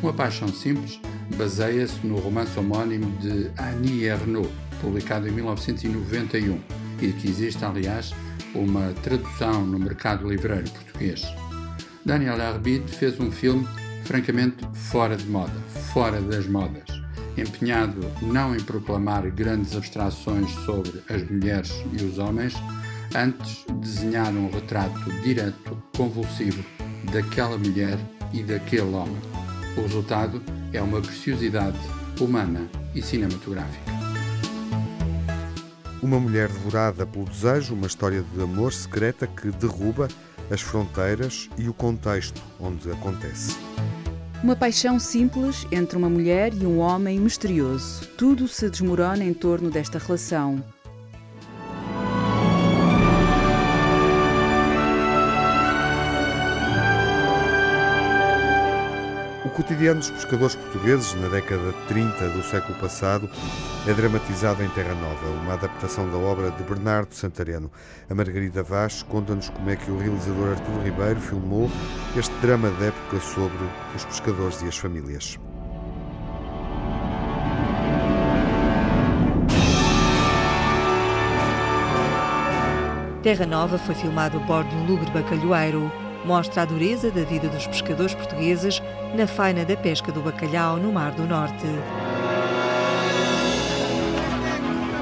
Uma 0.02 0.14
Paixão 0.14 0.48
Simples 0.48 1.00
baseia-se 1.36 2.06
no 2.06 2.18
romance 2.18 2.58
homónimo 2.58 3.12
de 3.18 3.52
Annie 3.62 4.06
Ernaux, 4.06 4.50
publicado 4.82 5.28
em 5.28 5.32
1991, 5.32 6.60
e 7.02 7.12
que 7.14 7.28
existe, 7.28 7.64
aliás, 7.64 8.14
uma 8.56 8.94
tradução 9.04 9.66
no 9.66 9.80
mercado 9.80 10.28
livreiro 10.28 10.70
português. 10.70 11.24
Daniel 12.06 12.42
Arbid 12.42 12.88
fez 12.88 13.20
um 13.20 13.32
filme 13.32 13.68
francamente 14.04 14.66
fora 14.74 15.16
de 15.16 15.26
moda, 15.26 15.54
fora 15.94 16.20
das 16.22 16.48
modas, 16.48 16.90
empenhado 17.38 18.00
não 18.22 18.56
em 18.56 18.60
proclamar 18.60 19.30
grandes 19.30 19.76
abstrações 19.76 20.50
sobre 20.66 21.02
as 21.10 21.30
mulheres 21.30 21.72
e 21.94 22.04
os 22.04 22.18
homens, 22.18 22.56
antes 23.16 23.66
desenhar 23.80 24.34
um 24.34 24.50
retrato 24.50 25.12
direto, 25.24 25.82
convulsivo, 25.96 26.64
daquela 27.12 27.58
mulher 27.58 27.98
e 28.34 28.44
daquele 28.44 28.94
homem. 28.94 29.18
O 29.78 29.82
resultado 29.82 30.42
é 30.74 30.82
uma 30.82 31.02
preciosidade 31.02 31.80
humana 32.20 32.68
e 32.94 33.02
cinematográfica. 33.02 34.09
Uma 36.02 36.20
mulher 36.20 36.48
devorada 36.48 37.06
pelo 37.06 37.26
desejo, 37.26 37.74
uma 37.74 37.88
história 37.88 38.24
de 38.24 38.42
amor 38.42 38.72
secreta 38.72 39.28
que 39.28 39.52
derruba 39.52 40.08
as 40.50 40.62
fronteiras 40.62 41.50
e 41.58 41.68
o 41.68 41.74
contexto 41.74 42.42
onde 42.60 42.90
acontece. 42.90 43.58
Uma 44.42 44.56
paixão 44.56 44.98
simples 44.98 45.68
entre 45.70 45.98
uma 45.98 46.10
mulher 46.10 46.54
e 46.54 46.66
um 46.66 46.80
homem 46.80 47.20
misterioso. 47.20 48.08
Tudo 48.18 48.48
se 48.48 48.70
desmorona 48.70 49.24
em 49.24 49.34
torno 49.34 49.70
desta 49.70 50.00
relação. 50.00 50.64
Cotidiano 59.60 60.00
dos 60.00 60.10
pescadores 60.10 60.56
portugueses 60.56 61.14
na 61.16 61.28
década 61.28 61.74
de 61.74 61.88
30 61.90 62.30
do 62.30 62.42
século 62.42 62.80
passado 62.80 63.30
é 63.86 63.94
dramatizado 63.94 64.64
em 64.64 64.70
Terra 64.70 64.96
Nova, 64.96 65.28
uma 65.44 65.54
adaptação 65.56 66.10
da 66.10 66.18
obra 66.18 66.50
de 66.50 66.64
Bernardo 66.64 67.14
Santareno. 67.14 67.70
A 68.10 68.16
Margarida 68.16 68.64
Vaz 68.64 69.04
conta-nos 69.04 69.50
como 69.50 69.70
é 69.70 69.76
que 69.76 69.92
o 69.92 69.98
realizador 69.98 70.52
Artur 70.52 70.82
Ribeiro 70.82 71.20
filmou 71.20 71.70
este 72.16 72.34
drama 72.36 72.70
de 72.72 72.86
época 72.86 73.20
sobre 73.20 73.58
os 73.94 74.06
pescadores 74.06 74.62
e 74.62 74.68
as 74.70 74.78
famílias. 74.78 75.38
Terra 83.22 83.46
Nova 83.46 83.78
foi 83.78 83.96
filmado 83.96 84.38
a 84.38 84.40
bordo 84.40 84.70
de 84.70 84.76
um 84.78 84.86
lugre 84.86 85.12
bacalhoeiro 85.12 85.92
mostra 86.26 86.64
a 86.64 86.66
dureza 86.66 87.10
da 87.12 87.24
vida 87.24 87.48
dos 87.48 87.66
pescadores 87.68 88.14
portugueses 88.14 88.82
na 89.14 89.28
faina 89.28 89.66
da 89.66 89.76
pesca 89.76 90.12
do 90.12 90.22
bacalhau 90.22 90.78
no 90.78 90.92
Mar 90.92 91.12
do 91.12 91.26
Norte. 91.26 91.66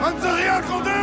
Vamos 0.02 0.24
arriar 0.24 0.64
com 0.64 0.82
Deus! 0.82 0.98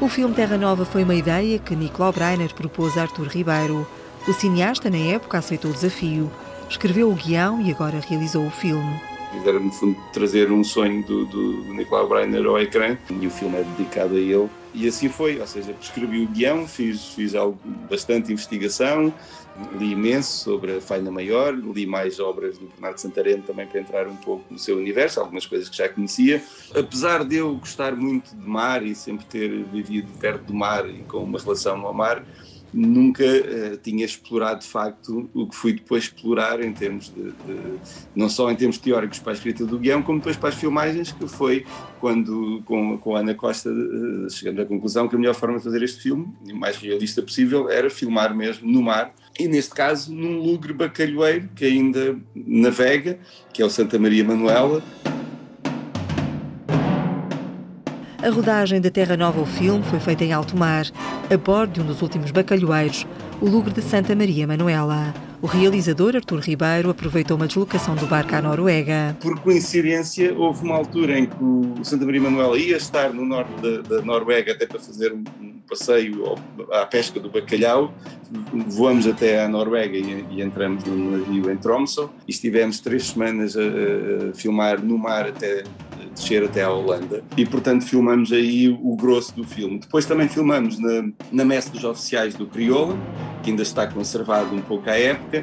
O 0.00 0.08
filme 0.08 0.34
Terra 0.34 0.58
Nova 0.58 0.84
foi 0.84 1.02
uma 1.02 1.14
ideia 1.14 1.58
que 1.58 1.74
Nicolau 1.74 2.12
Breiner 2.12 2.54
propôs 2.54 2.98
a 2.98 3.02
Artur 3.02 3.26
Ribeiro. 3.26 3.86
O 4.28 4.32
cineasta, 4.32 4.90
na 4.90 4.98
época, 4.98 5.38
aceitou 5.38 5.70
o 5.70 5.74
desafio, 5.74 6.30
escreveu 6.68 7.10
o 7.10 7.14
guião 7.14 7.60
e 7.60 7.70
agora 7.70 8.00
realizou 8.00 8.46
o 8.46 8.50
filme 8.50 9.13
era 9.44 9.58
no 9.58 9.72
fundo 9.72 9.96
trazer 10.12 10.50
um 10.50 10.62
sonho 10.62 11.02
do, 11.04 11.26
do 11.26 11.74
Nicolau 11.74 12.08
Breiner 12.08 12.46
ao 12.46 12.58
ecrã 12.58 12.96
e 13.10 13.26
o 13.26 13.30
filme 13.30 13.58
é 13.58 13.62
dedicado 13.62 14.14
a 14.14 14.18
ele 14.18 14.48
e 14.74 14.88
assim 14.88 15.08
foi, 15.08 15.40
ou 15.40 15.46
seja, 15.46 15.74
escrevi 15.80 16.24
o 16.24 16.26
guião, 16.26 16.66
fiz, 16.66 17.06
fiz 17.14 17.36
algo, 17.36 17.56
bastante 17.88 18.32
investigação, 18.32 19.14
li 19.78 19.92
imenso 19.92 20.42
sobre 20.42 20.78
a 20.78 20.80
Faina 20.80 21.12
Maior, 21.12 21.54
li 21.54 21.86
mais 21.86 22.18
obras 22.18 22.58
do 22.58 22.66
Bernardo 22.66 22.98
Santareno 22.98 23.44
também 23.44 23.68
para 23.68 23.80
entrar 23.80 24.08
um 24.08 24.16
pouco 24.16 24.44
no 24.50 24.58
seu 24.58 24.76
universo, 24.76 25.20
algumas 25.20 25.46
coisas 25.46 25.68
que 25.68 25.76
já 25.76 25.88
conhecia. 25.88 26.42
Apesar 26.74 27.24
de 27.24 27.36
eu 27.36 27.54
gostar 27.54 27.94
muito 27.94 28.34
de 28.34 28.48
mar 28.48 28.84
e 28.84 28.96
sempre 28.96 29.24
ter 29.26 29.62
vivido 29.62 30.08
perto 30.18 30.46
do 30.46 30.54
mar 30.54 30.88
e 30.88 31.04
com 31.04 31.18
uma 31.18 31.38
relação 31.38 31.86
ao 31.86 31.94
mar, 31.94 32.24
nunca 32.74 33.24
uh, 33.24 33.76
tinha 33.82 34.04
explorado 34.04 34.60
de 34.60 34.66
facto 34.66 35.30
o 35.32 35.46
que 35.46 35.54
fui 35.54 35.72
depois 35.72 36.04
explorar 36.04 36.60
em 36.60 36.72
termos 36.72 37.12
de, 37.14 37.22
de, 37.22 37.78
não 38.14 38.28
só 38.28 38.50
em 38.50 38.56
termos 38.56 38.78
teóricos 38.78 39.18
para 39.18 39.32
a 39.32 39.34
escrita 39.34 39.64
do 39.64 39.78
guião, 39.78 40.02
como 40.02 40.18
depois 40.18 40.36
para 40.36 40.48
as 40.48 40.56
filmagens, 40.56 41.12
que 41.12 41.28
foi 41.28 41.64
quando 42.00 42.62
com, 42.64 42.98
com 42.98 43.16
a 43.16 43.20
Ana 43.20 43.34
Costa 43.34 43.70
uh, 43.70 44.60
à 44.60 44.64
conclusão 44.66 45.08
que 45.08 45.14
a 45.14 45.18
melhor 45.18 45.34
forma 45.34 45.58
de 45.58 45.64
fazer 45.64 45.82
este 45.82 46.02
filme, 46.02 46.28
o 46.50 46.56
mais 46.56 46.76
realista 46.76 47.22
possível, 47.22 47.70
era 47.70 47.88
filmar 47.88 48.34
mesmo 48.34 48.70
no 48.70 48.82
mar, 48.82 49.14
e 49.38 49.46
neste 49.46 49.74
caso 49.74 50.12
num 50.12 50.38
lugre 50.38 50.72
bacalhoeiro 50.72 51.48
que 51.54 51.64
ainda 51.64 52.18
navega, 52.34 53.18
que 53.52 53.62
é 53.62 53.64
o 53.64 53.70
Santa 53.70 53.98
Maria 53.98 54.24
Manuela, 54.24 54.82
A 58.24 58.30
rodagem 58.30 58.80
da 58.80 58.90
Terra 58.90 59.18
Nova, 59.18 59.38
o 59.38 59.44
filme, 59.44 59.84
foi 59.84 60.00
feita 60.00 60.24
em 60.24 60.32
alto 60.32 60.56
mar, 60.56 60.86
a 61.30 61.36
bordo 61.36 61.74
de 61.74 61.80
um 61.82 61.84
dos 61.84 62.00
últimos 62.00 62.30
bacalhoeiros, 62.30 63.06
o 63.38 63.44
Lugre 63.44 63.74
de 63.74 63.82
Santa 63.82 64.16
Maria 64.16 64.46
Manuela. 64.46 65.12
O 65.44 65.46
realizador 65.46 66.16
Artur 66.16 66.40
Ribeiro 66.40 66.88
aproveitou 66.88 67.36
uma 67.36 67.46
deslocação 67.46 67.94
do 67.94 68.06
barco 68.06 68.34
à 68.34 68.40
Noruega. 68.40 69.14
Por 69.20 69.38
coincidência, 69.40 70.32
houve 70.34 70.64
uma 70.64 70.74
altura 70.74 71.18
em 71.18 71.26
que 71.26 71.36
o 71.38 71.84
Santa 71.84 72.06
Maria 72.06 72.22
Manuela 72.22 72.56
ia 72.56 72.78
estar 72.78 73.12
no 73.12 73.26
norte 73.26 73.52
da, 73.60 73.82
da 73.82 74.00
Noruega 74.00 74.52
até 74.52 74.64
para 74.64 74.80
fazer 74.80 75.12
um, 75.12 75.22
um 75.38 75.58
passeio 75.68 76.34
à 76.72 76.86
pesca 76.86 77.20
do 77.20 77.28
bacalhau. 77.28 77.92
Voamos 78.68 79.06
até 79.06 79.44
à 79.44 79.46
Noruega 79.46 79.98
e, 79.98 80.24
e 80.30 80.40
entramos 80.40 80.82
no 80.84 81.18
navio 81.18 81.50
em 81.50 81.56
Tromsø 81.58 82.08
e 82.26 82.30
estivemos 82.30 82.80
três 82.80 83.08
semanas 83.08 83.54
a, 83.54 83.60
a 84.30 84.34
filmar 84.34 84.82
no 84.82 84.96
mar 84.96 85.28
até 85.28 85.64
descer 86.14 86.44
até 86.44 86.62
à 86.62 86.70
Holanda 86.70 87.22
e 87.36 87.44
portanto 87.44 87.84
filmamos 87.84 88.32
aí 88.32 88.68
o 88.68 88.96
grosso 88.96 89.34
do 89.34 89.44
filme. 89.44 89.78
Depois 89.78 90.06
também 90.06 90.28
filmamos 90.28 90.78
na, 90.78 91.10
na 91.30 91.44
messe 91.44 91.70
dos 91.70 91.84
oficiais 91.84 92.34
do 92.34 92.46
Crioula, 92.46 92.96
que 93.42 93.50
ainda 93.50 93.62
está 93.62 93.86
conservado 93.86 94.54
um 94.54 94.60
pouco 94.62 94.88
à 94.88 94.98
época, 94.98 95.33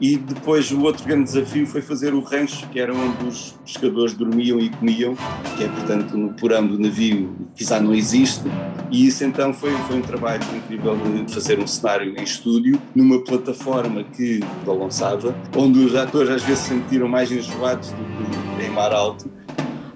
e 0.00 0.16
depois 0.16 0.70
o 0.72 0.82
outro 0.82 1.04
grande 1.04 1.24
desafio 1.24 1.66
foi 1.66 1.80
fazer 1.80 2.12
o 2.12 2.20
rancho, 2.20 2.68
que 2.68 2.80
era 2.80 2.92
onde 2.92 3.26
os 3.26 3.54
pescadores 3.64 4.14
dormiam 4.14 4.58
e 4.58 4.68
comiam, 4.70 5.16
que 5.56 5.64
é 5.64 5.68
portanto 5.68 6.16
no 6.16 6.32
porão 6.34 6.66
do 6.66 6.78
navio, 6.78 7.34
que 7.54 7.64
já 7.64 7.80
não 7.80 7.94
existe, 7.94 8.44
e 8.90 9.06
isso 9.06 9.24
então 9.24 9.52
foi, 9.52 9.72
foi 9.86 9.96
um 9.96 10.02
trabalho 10.02 10.42
incrível 10.56 10.96
de 10.96 11.32
fazer 11.32 11.58
um 11.58 11.66
cenário 11.66 12.14
em 12.18 12.22
estúdio, 12.22 12.80
numa 12.94 13.22
plataforma 13.22 14.04
que 14.04 14.40
balançava, 14.66 15.34
onde 15.56 15.78
os 15.78 15.94
atores 15.94 16.30
às 16.30 16.42
vezes 16.42 16.64
se 16.64 16.68
sentiram 16.70 17.08
mais 17.08 17.30
enjoados 17.30 17.90
do 17.90 18.56
que 18.56 18.64
em 18.64 18.70
mar 18.70 18.92
alto, 18.92 19.30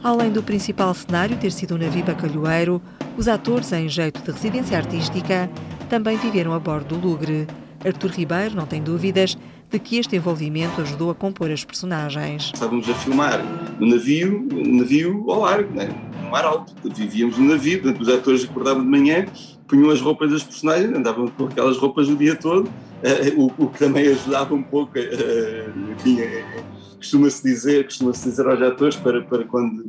Além 0.02 0.32
do 0.32 0.42
principal 0.42 0.92
cenário 0.94 1.36
ter 1.36 1.52
sido 1.52 1.76
um 1.76 1.78
navio 1.78 2.04
bacalhoeiro, 2.04 2.82
os 3.16 3.28
atores, 3.28 3.70
em 3.72 3.88
jeito 3.88 4.20
de 4.20 4.32
residência 4.32 4.76
artística, 4.76 5.48
também 5.88 6.16
viveram 6.16 6.52
a 6.52 6.58
bordo 6.58 6.96
do 6.96 7.06
Lugre. 7.06 7.46
Artur 7.84 8.10
Ribeiro 8.10 8.54
não 8.54 8.66
tem 8.66 8.82
dúvidas 8.82 9.36
de 9.70 9.78
que 9.78 9.96
este 9.96 10.16
envolvimento 10.16 10.80
ajudou 10.82 11.10
a 11.10 11.14
compor 11.14 11.50
as 11.50 11.64
personagens. 11.64 12.50
Estávamos 12.52 12.88
a 12.88 12.94
filmar 12.94 13.42
no 13.80 13.86
navio, 13.86 14.46
no 14.50 14.78
navio 14.80 15.30
ao 15.30 15.40
largo, 15.40 15.74
né? 15.74 15.88
no 16.22 16.30
mar 16.30 16.44
alto. 16.44 16.74
Vivíamos 16.84 17.38
no 17.38 17.46
navio, 17.46 17.80
portanto, 17.80 18.02
os 18.02 18.08
atores 18.08 18.44
acordavam 18.44 18.82
de 18.82 18.88
manhã, 18.88 19.24
punham 19.66 19.90
as 19.90 20.00
roupas 20.00 20.30
das 20.30 20.42
personagens, 20.42 20.94
andavam 20.94 21.28
com 21.28 21.46
aquelas 21.46 21.78
roupas 21.78 22.08
o 22.08 22.16
dia 22.16 22.36
todo, 22.36 22.66
uh, 22.68 23.54
o, 23.58 23.68
que 23.68 23.78
também 23.78 24.08
ajudava 24.08 24.54
um 24.54 24.62
pouco, 24.62 24.98
uh, 24.98 25.92
enfim, 25.92 26.20
uh, 26.20 26.81
costuma-se 27.02 27.42
dizer, 27.42 27.84
costuma-se 27.84 28.30
dizer 28.30 28.46
aos 28.46 28.62
atores 28.62 28.96
para, 28.96 29.22
para 29.22 29.44
quando 29.44 29.84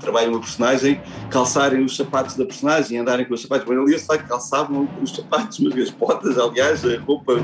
trabalham 0.00 0.32
uma 0.32 0.40
personagem, 0.40 1.00
calçarem 1.30 1.84
os 1.84 1.94
sapatos 1.94 2.34
da 2.34 2.44
personagem, 2.44 2.98
andarem 2.98 3.26
com 3.26 3.34
os 3.34 3.42
sapatos. 3.42 3.68
Bem, 3.68 3.78
ali 3.78 3.98
sei 3.98 4.18
que 4.18 4.24
calçavam 4.24 4.88
os 5.02 5.14
sapatos, 5.14 5.60
mas 5.60 5.78
as 5.78 5.90
botas, 5.90 6.38
aliás, 6.38 6.84
a 6.84 6.98
roupa 7.00 7.34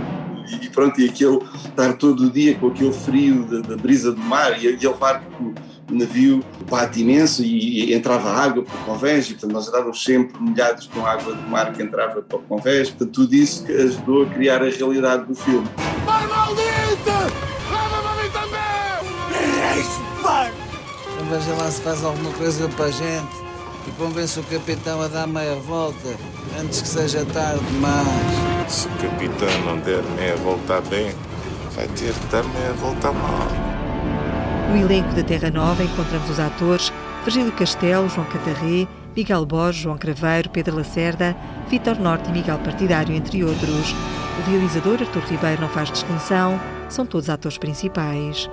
e 0.61 0.69
pronto, 0.71 1.01
e 1.01 1.09
aquele 1.09 1.39
estar 1.65 1.93
todo 1.95 2.25
o 2.25 2.31
dia 2.31 2.55
com 2.57 2.69
aquele 2.69 2.93
frio 2.93 3.45
da, 3.45 3.61
da 3.61 3.77
brisa 3.77 4.13
do 4.13 4.21
mar 4.21 4.59
e, 4.59 4.65
e 4.65 4.67
ele 4.69 4.89
levar 4.89 5.23
o, 5.41 5.55
navio 5.91 6.43
bate 6.71 7.03
imenso 7.03 7.43
e, 7.43 7.91
e, 7.91 7.95
entrava 7.95 8.31
água 8.31 8.63
para 8.63 8.75
o 8.75 8.85
convés 8.85 9.29
e 9.29 9.33
portanto 9.33 9.53
nós 9.53 9.69
andávamos 9.69 10.03
sempre 10.03 10.41
molhados 10.41 10.87
com 10.87 11.05
água 11.05 11.35
do 11.35 11.43
mar 11.43 11.71
que 11.73 11.83
entrava 11.83 12.23
para 12.23 12.39
o 12.39 12.43
convés, 12.43 12.89
portanto 12.89 13.13
tudo 13.13 13.35
isso 13.35 13.67
ajudou 13.71 14.23
a 14.23 14.27
criar 14.27 14.63
a 14.63 14.71
realidade 14.71 15.27
do 15.27 15.35
filme. 15.35 15.69
Veja 21.33 21.55
lá 21.55 21.71
se 21.71 21.81
faz 21.81 22.05
alguma 22.05 22.31
coisa 22.35 22.69
para 22.69 22.85
a 22.85 22.91
gente 22.91 23.33
e 23.89 23.91
convence 23.93 24.39
o 24.39 24.43
capitão 24.43 25.01
a 25.01 25.09
dar 25.09 25.27
meia 25.27 25.55
volta 25.55 26.15
antes 26.61 26.83
que 26.83 26.89
seja 26.89 27.25
tarde 27.25 27.65
demais. 27.71 28.71
Se 28.71 28.87
o 28.87 28.91
capitão 28.91 29.49
não 29.65 29.79
der 29.79 30.03
meia 30.15 30.37
volta 30.37 30.83
bem, 30.83 31.15
vai 31.75 31.89
ter 31.89 32.13
de 32.13 32.27
dar 32.31 32.45
meia 32.45 32.75
volta 32.75 33.11
mal. 33.13 33.49
No 34.69 34.77
elenco 34.77 35.15
da 35.15 35.23
Terra 35.23 35.51
Nova 35.51 35.83
encontramos 35.83 36.29
os 36.29 36.39
atores 36.39 36.93
Virgílio 37.25 37.53
Castelo, 37.53 38.11
João 38.11 38.27
Catarré, 38.27 38.87
Miguel 39.17 39.47
Borges, 39.47 39.81
João 39.85 39.97
Craveiro, 39.97 40.51
Pedro 40.51 40.77
Lacerda, 40.77 41.35
Vitor 41.67 41.99
Norte 41.99 42.29
e 42.29 42.33
Miguel 42.33 42.59
Partidário, 42.59 43.17
entre 43.17 43.43
outros. 43.43 43.95
O 44.39 44.51
realizador 44.51 45.01
Artur 45.01 45.23
Ribeiro 45.23 45.63
não 45.63 45.71
faz 45.71 45.91
distinção, 45.91 46.61
são 46.91 47.07
todos 47.07 47.31
atores 47.31 47.57
principais. 47.57 48.51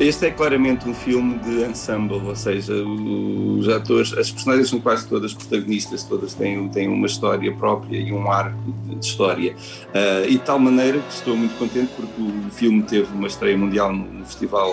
Este 0.00 0.26
é 0.26 0.30
claramente 0.30 0.88
um 0.88 0.94
filme 0.94 1.40
de 1.40 1.64
ensemble, 1.64 2.22
ou 2.24 2.36
seja, 2.36 2.72
os 2.72 3.68
atores, 3.68 4.12
as 4.12 4.30
personagens 4.30 4.68
são 4.68 4.80
quase 4.80 5.08
todas 5.08 5.34
protagonistas, 5.34 6.04
todas 6.04 6.34
têm, 6.34 6.68
têm 6.68 6.86
uma 6.86 7.08
história 7.08 7.52
própria 7.52 7.98
e 7.98 8.12
um 8.12 8.30
arco 8.30 8.56
de 8.86 9.04
história. 9.04 9.56
Uh, 9.88 10.24
e 10.28 10.32
de 10.34 10.38
tal 10.38 10.60
maneira 10.60 11.00
que 11.00 11.12
estou 11.12 11.36
muito 11.36 11.58
contente 11.58 11.90
porque 11.96 12.22
o 12.22 12.48
filme 12.52 12.84
teve 12.84 13.12
uma 13.12 13.26
estreia 13.26 13.58
mundial 13.58 13.92
no, 13.92 14.24
festival 14.24 14.72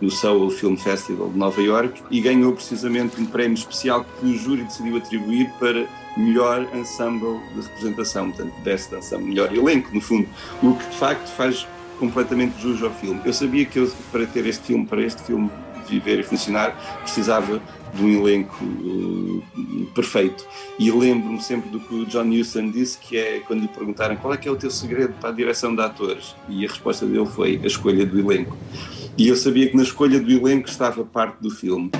no 0.00 0.10
Soul 0.10 0.50
Film 0.50 0.74
Festival 0.74 1.30
de 1.30 1.38
Nova 1.38 1.62
York 1.62 2.02
e 2.10 2.20
ganhou 2.20 2.52
precisamente 2.52 3.20
um 3.20 3.26
prémio 3.26 3.54
especial 3.54 4.04
que 4.04 4.26
o 4.26 4.36
júri 4.36 4.64
decidiu 4.64 4.96
atribuir 4.96 5.52
para 5.60 5.86
melhor 6.16 6.66
ensemble 6.74 7.38
de 7.54 7.60
representação, 7.60 8.32
portanto, 8.32 8.52
best 8.64 8.92
ensemble, 8.92 9.26
melhor 9.26 9.54
elenco, 9.54 9.94
no 9.94 10.00
fundo, 10.00 10.28
o 10.60 10.74
que 10.74 10.84
de 10.90 10.96
facto 10.96 11.28
faz 11.28 11.64
completamente 11.98 12.60
jus 12.60 12.82
ao 12.82 12.90
filme. 12.90 13.20
Eu 13.24 13.32
sabia 13.32 13.64
que 13.64 13.78
eu, 13.78 13.90
para 14.10 14.26
ter 14.26 14.46
este 14.46 14.64
filme, 14.64 14.86
para 14.86 15.02
este 15.02 15.22
filme 15.22 15.50
viver 15.88 16.20
e 16.20 16.22
funcionar, 16.22 16.74
precisava 17.02 17.60
de 17.92 18.02
um 18.02 18.08
elenco 18.08 18.64
uh, 18.64 19.42
perfeito. 19.94 20.44
E 20.78 20.90
lembro-me 20.90 21.40
sempre 21.40 21.70
do 21.70 21.80
que 21.80 21.94
o 21.94 22.06
John 22.06 22.28
Huston 22.30 22.70
disse, 22.70 22.98
que 22.98 23.16
é 23.16 23.40
quando 23.46 23.62
lhe 23.62 23.68
perguntaram 23.68 24.16
qual 24.16 24.34
é 24.34 24.36
que 24.36 24.48
é 24.48 24.50
o 24.50 24.56
teu 24.56 24.70
segredo 24.70 25.14
para 25.20 25.30
a 25.30 25.32
direção 25.32 25.74
de 25.74 25.82
atores, 25.82 26.34
e 26.48 26.64
a 26.64 26.68
resposta 26.68 27.06
dele 27.06 27.26
foi 27.26 27.60
a 27.62 27.66
escolha 27.66 28.04
do 28.04 28.18
elenco. 28.18 28.56
E 29.16 29.28
eu 29.28 29.36
sabia 29.36 29.68
que 29.68 29.76
na 29.76 29.82
escolha 29.82 30.18
do 30.18 30.30
elenco 30.30 30.68
estava 30.68 31.04
parte 31.04 31.36
do 31.40 31.50
filme. 31.50 31.90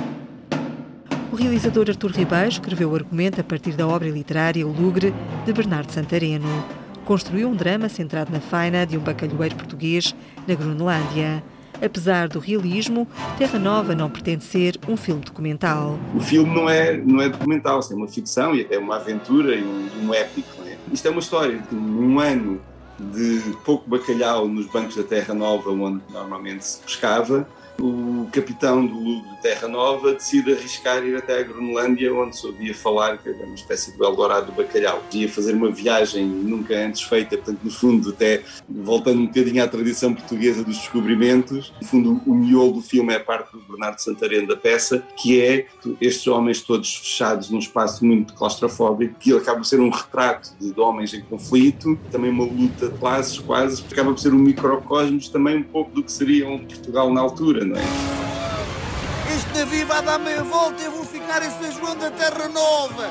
O 1.31 1.35
realizador 1.35 1.89
Artur 1.89 2.11
Ribeiro 2.11 2.49
escreveu 2.49 2.91
o 2.91 2.95
argumento 2.95 3.39
a 3.39 3.43
partir 3.43 3.73
da 3.73 3.87
obra 3.87 4.09
literária 4.09 4.65
O 4.65 4.71
Lugre, 4.71 5.13
de 5.45 5.53
Bernardo 5.53 5.91
Santareno 5.91 6.84
construiu 7.05 7.47
um 7.47 7.55
drama 7.55 7.87
centrado 7.87 8.31
na 8.31 8.39
faina 8.39 8.85
de 8.85 8.97
um 8.97 8.99
bacalhoeiro 8.99 9.55
português 9.55 10.13
na 10.47 10.55
Groenlândia. 10.55 11.43
Apesar 11.81 12.27
do 12.27 12.39
realismo, 12.39 13.07
Terra 13.37 13.59
Nova 13.59 13.93
não 13.93 14.09
pretende 14.09 14.43
ser 14.43 14.79
um 14.87 14.95
filme 14.95 15.21
documental. 15.21 15.99
O 16.15 16.19
filme 16.19 16.53
não 16.53 16.69
é, 16.69 16.97
não 16.97 17.21
é 17.21 17.29
documental, 17.29 17.79
é 17.89 17.93
uma 17.93 18.07
ficção 18.07 18.55
e 18.55 18.61
até 18.61 18.77
uma 18.77 18.95
aventura 18.95 19.55
e 19.55 19.63
um, 19.63 20.07
um 20.07 20.13
épico. 20.13 20.63
É? 20.65 20.77
Isto 20.91 21.07
é 21.07 21.11
uma 21.11 21.19
história 21.19 21.59
de 21.69 21.75
um 21.75 22.19
ano 22.19 22.61
de 22.97 23.41
pouco 23.65 23.89
bacalhau 23.89 24.47
nos 24.47 24.67
bancos 24.67 24.95
da 24.95 25.03
Terra 25.03 25.33
Nova, 25.33 25.69
onde 25.69 26.01
normalmente 26.11 26.65
se 26.65 26.79
pescava, 26.79 27.47
o 27.79 28.27
capitão 28.31 28.85
do 28.85 28.93
Lugo 28.93 29.35
de 29.35 29.41
Terra 29.41 29.67
Nova 29.67 30.13
decide 30.13 30.53
arriscar 30.53 31.03
ir 31.03 31.15
até 31.15 31.39
a 31.39 31.43
Groenlândia, 31.43 32.13
onde 32.13 32.37
se 32.37 32.45
ouvia 32.45 32.73
falar 32.73 33.17
que 33.17 33.29
era 33.29 33.45
uma 33.45 33.55
espécie 33.55 33.95
de 33.95 34.03
Eldorado 34.03 34.47
do 34.47 34.51
bacalhau. 34.53 35.03
Ia 35.11 35.29
fazer 35.29 35.53
uma 35.53 35.71
viagem 35.71 36.25
nunca 36.25 36.75
antes 36.75 37.01
feita, 37.01 37.37
portanto, 37.37 37.59
no 37.63 37.71
fundo, 37.71 38.09
até 38.09 38.43
voltando 38.67 39.21
um 39.21 39.27
bocadinho 39.27 39.63
à 39.63 39.67
tradição 39.67 40.13
portuguesa 40.13 40.63
dos 40.63 40.77
descobrimentos, 40.77 41.73
no 41.81 41.87
fundo, 41.87 42.21
o 42.25 42.33
miolo 42.33 42.73
do 42.73 42.81
filme 42.81 43.13
é 43.13 43.17
a 43.17 43.23
parte 43.23 43.51
do 43.51 43.59
Bernardo 43.59 43.99
Santareno 43.99 44.47
da 44.47 44.55
peça, 44.55 45.03
que 45.17 45.41
é 45.41 45.67
estes 45.99 46.25
homens 46.27 46.61
todos 46.61 46.95
fechados 46.95 47.49
num 47.49 47.59
espaço 47.59 48.05
muito 48.05 48.33
claustrofóbico, 48.33 49.15
que 49.19 49.35
acaba 49.35 49.57
por 49.57 49.65
ser 49.65 49.79
um 49.79 49.89
retrato 49.89 50.51
de 50.59 50.79
homens 50.79 51.13
em 51.13 51.21
conflito, 51.21 51.97
também 52.11 52.31
uma 52.31 52.45
luta 52.45 52.89
de 52.89 52.97
classes 52.97 53.37
quase, 53.39 53.83
acaba 53.91 54.11
por 54.11 54.19
ser 54.19 54.33
um 54.33 54.39
microcosmos 54.39 55.29
também 55.29 55.57
um 55.57 55.63
pouco 55.63 55.91
do 55.91 56.03
que 56.03 56.11
seria 56.11 56.47
um 56.47 56.59
Portugal 56.59 57.11
na 57.11 57.21
altura 57.21 57.64
não 57.65 57.75
é? 57.77 59.35
Este 59.35 59.59
navio 59.59 59.87
vai 59.87 60.03
dar 60.03 60.19
meia 60.19 60.43
volta 60.43 60.81
e 60.81 60.85
eu 60.85 60.91
vou 60.91 61.05
ficar 61.05 61.43
em 61.43 61.49
São 61.49 61.71
João 61.71 61.97
da 61.97 62.11
Terra 62.11 62.47
Nova. 62.47 63.09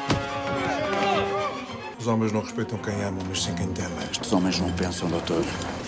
Os 1.99 2.07
homens 2.07 2.33
não 2.33 2.43
respeitam 2.43 2.79
quem 2.79 3.03
ama, 3.03 3.19
mas 3.29 3.43
sim 3.43 3.55
quem 3.55 3.67
teme. 3.69 3.89
Estes 4.11 4.31
homens 4.33 4.61
não 4.61 4.71
pensam, 4.73 5.09
doutor. 5.09 5.43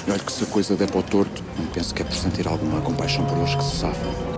E 0.07 0.11
olha 0.11 0.19
que 0.19 0.33
se 0.33 0.45
a 0.45 0.47
coisa 0.47 0.75
der 0.75 0.91
para 0.91 1.01
o 1.01 1.03
torto, 1.03 1.45
não 1.59 1.67
penso 1.67 1.95
que 1.95 2.03
é 2.03 2.05
por 2.05 2.15
sentir 2.15 2.49
alguma 2.49 2.81
compaixão 2.81 3.25
por 3.27 3.37
eles 3.37 3.55
que 3.55 3.63
se 3.63 3.77
safam. 3.77 4.37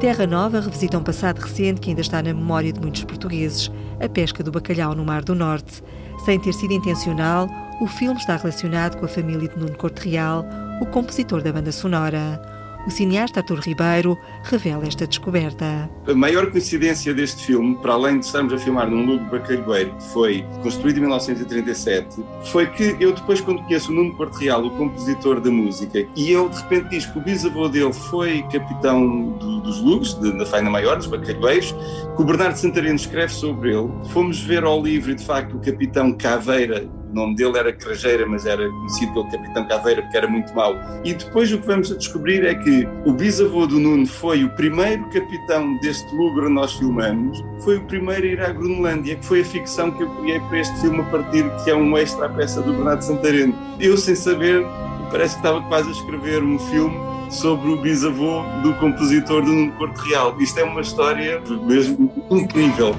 Terra 0.00 0.26
Nova 0.26 0.60
revisita 0.60 0.98
um 0.98 1.02
passado 1.02 1.40
recente 1.40 1.80
que 1.80 1.90
ainda 1.90 2.00
está 2.00 2.22
na 2.22 2.32
memória 2.32 2.72
de 2.72 2.80
muitos 2.80 3.04
portugueses, 3.04 3.70
a 4.00 4.08
pesca 4.08 4.42
do 4.42 4.50
bacalhau 4.50 4.94
no 4.94 5.04
Mar 5.04 5.22
do 5.22 5.34
Norte. 5.34 5.82
Sem 6.24 6.38
ter 6.38 6.52
sido 6.52 6.72
intencional, 6.72 7.48
o 7.80 7.86
filme 7.86 8.18
está 8.18 8.36
relacionado 8.36 8.98
com 8.98 9.04
a 9.04 9.08
família 9.08 9.48
de 9.48 9.58
Nuno 9.58 9.76
Corte 9.76 10.08
Real, 10.08 10.46
o 10.80 10.86
compositor 10.86 11.42
da 11.42 11.52
banda 11.52 11.72
sonora. 11.72 12.40
O 12.86 12.90
cineasta 12.90 13.40
Artur 13.40 13.58
Ribeiro 13.58 14.16
revela 14.44 14.86
esta 14.86 15.08
descoberta. 15.08 15.90
A 16.06 16.14
maior 16.14 16.52
coincidência 16.52 17.12
deste 17.12 17.44
filme, 17.44 17.74
para 17.78 17.94
além 17.94 18.20
de 18.20 18.26
estarmos 18.26 18.52
a 18.52 18.58
filmar 18.58 18.88
num 18.88 19.04
lugar 19.04 19.28
bacalhoeiro 19.28 19.90
que 19.96 20.04
foi 20.12 20.44
construído 20.62 20.98
em 20.98 21.00
1937, 21.00 22.24
foi 22.44 22.68
que 22.68 22.96
eu 23.00 23.12
depois, 23.12 23.40
quando 23.40 23.60
conheço 23.64 23.90
o 23.90 23.94
Nuno 23.94 24.16
Porto 24.16 24.36
Real, 24.36 24.64
o 24.64 24.70
compositor 24.70 25.40
da 25.40 25.50
música, 25.50 26.06
e 26.14 26.32
ele 26.32 26.48
de 26.48 26.62
repente 26.62 26.90
diz 26.90 27.06
que 27.06 27.18
o 27.18 27.20
bisavô 27.20 27.68
dele 27.68 27.92
foi 27.92 28.42
capitão 28.52 29.30
do, 29.32 29.62
dos 29.62 29.80
Lugos, 29.80 30.14
da 30.14 30.46
Faina 30.46 30.70
Maior, 30.70 30.96
dos 30.96 31.08
bacalhoeiros, 31.08 31.72
que 32.14 32.22
o 32.22 32.24
Bernardo 32.24 32.54
Santareno 32.54 32.94
escreve 32.94 33.32
sobre 33.32 33.76
ele. 33.76 33.90
Fomos 34.10 34.40
ver 34.40 34.62
ao 34.62 34.80
livro 34.80 35.10
e 35.10 35.16
de 35.16 35.24
facto 35.24 35.56
o 35.56 35.60
capitão 35.60 36.12
Caveira 36.12 36.88
nome 37.16 37.34
dele 37.34 37.58
era 37.58 37.72
Crajeira, 37.72 38.26
mas 38.26 38.44
era 38.44 38.68
conhecido 38.68 39.12
pelo 39.14 39.30
Capitão 39.30 39.66
Caveira 39.66 40.02
porque 40.02 40.16
era 40.16 40.28
muito 40.28 40.54
mau. 40.54 40.76
E 41.02 41.14
depois 41.14 41.50
o 41.50 41.58
que 41.58 41.66
vamos 41.66 41.90
a 41.90 41.96
descobrir 41.96 42.44
é 42.44 42.54
que 42.54 42.86
o 43.06 43.12
bisavô 43.12 43.66
do 43.66 43.80
Nuno 43.80 44.06
foi 44.06 44.44
o 44.44 44.50
primeiro 44.50 45.04
capitão 45.08 45.76
deste 45.78 46.14
lugar 46.14 46.48
nós 46.50 46.74
filmamos, 46.74 47.42
foi 47.60 47.78
o 47.78 47.84
primeiro 47.84 48.22
a 48.22 48.26
ir 48.26 48.40
à 48.40 48.52
Groenlândia, 48.52 49.16
que 49.16 49.24
foi 49.24 49.40
a 49.40 49.44
ficção 49.44 49.90
que 49.90 50.02
eu 50.02 50.10
criei 50.16 50.38
para 50.40 50.60
este 50.60 50.78
filme 50.80 51.00
a 51.00 51.04
partir 51.04 51.44
que 51.64 51.70
é 51.70 51.74
um 51.74 51.96
extra 51.96 52.26
à 52.26 52.28
peça 52.28 52.60
do 52.60 52.72
Bernardo 52.72 53.02
Santareno. 53.02 53.54
Eu, 53.80 53.96
sem 53.96 54.14
saber, 54.14 54.64
parece 55.10 55.34
que 55.34 55.40
estava 55.40 55.62
quase 55.62 55.88
a 55.88 55.92
escrever 55.92 56.42
um 56.42 56.58
filme 56.58 56.96
sobre 57.30 57.70
o 57.70 57.80
bisavô 57.80 58.42
do 58.62 58.74
compositor 58.74 59.42
do 59.42 59.52
Nuno 59.52 59.72
Porto 59.72 59.98
Real. 60.02 60.38
Isto 60.40 60.60
é 60.60 60.64
uma 60.64 60.82
história 60.82 61.40
mesmo 61.66 62.12
incrível. 62.30 62.94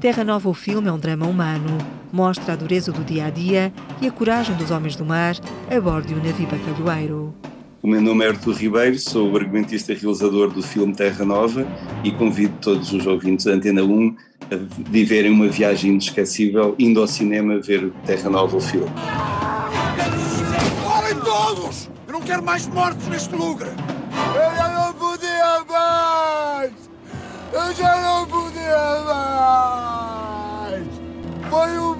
Terra 0.00 0.24
Nova, 0.24 0.48
o 0.48 0.54
filme, 0.54 0.88
é 0.88 0.92
um 0.92 0.98
drama 0.98 1.26
humano 1.26 2.01
mostra 2.12 2.52
a 2.52 2.56
dureza 2.56 2.92
do 2.92 3.02
dia 3.02 3.26
a 3.26 3.30
dia 3.30 3.72
e 4.00 4.06
a 4.06 4.12
coragem 4.12 4.54
dos 4.56 4.70
homens 4.70 4.94
do 4.94 5.04
mar 5.04 5.34
a 5.70 5.80
bordo 5.80 6.08
de 6.08 6.14
um 6.14 6.22
navio 6.22 6.46
bacalhoeiro. 6.46 7.34
O 7.82 7.88
meu 7.88 8.00
nome 8.00 8.24
é 8.24 8.28
Artur 8.28 8.54
Ribeiro, 8.54 8.96
sou 8.96 9.32
o 9.32 9.36
argumentista 9.36 9.92
e 9.92 9.96
realizador 9.96 10.50
do 10.50 10.62
filme 10.62 10.94
Terra 10.94 11.24
Nova 11.24 11.66
e 12.04 12.12
convido 12.12 12.54
todos 12.60 12.92
os 12.92 13.06
ouvintes 13.06 13.46
da 13.46 13.54
Antena 13.54 13.82
1 13.82 14.16
a 14.52 14.56
viverem 14.88 15.32
uma 15.32 15.48
viagem 15.48 15.90
inesquecível 15.90 16.76
indo 16.78 17.00
ao 17.00 17.08
cinema 17.08 17.58
ver 17.58 17.90
Terra 18.06 18.30
Nova, 18.30 18.56
o 18.56 18.60
filme. 18.60 18.90
Parem 20.84 21.18
todos! 21.24 21.90
Eu 22.06 22.12
não 22.12 22.20
quero 22.20 22.44
mais 22.44 22.68
mortos 22.68 23.08
neste 23.08 23.34
lugar! 23.34 23.74
Eu 24.34 24.56
já 24.56 24.68
não 24.68 24.92
podia 24.94 25.64
mais! 25.68 26.72
Eu 27.52 27.74
já 27.74 28.00
não 28.00 28.26
podia 28.26 29.04
mais! 29.06 30.01
Foi 31.52 31.76
o 31.76 31.94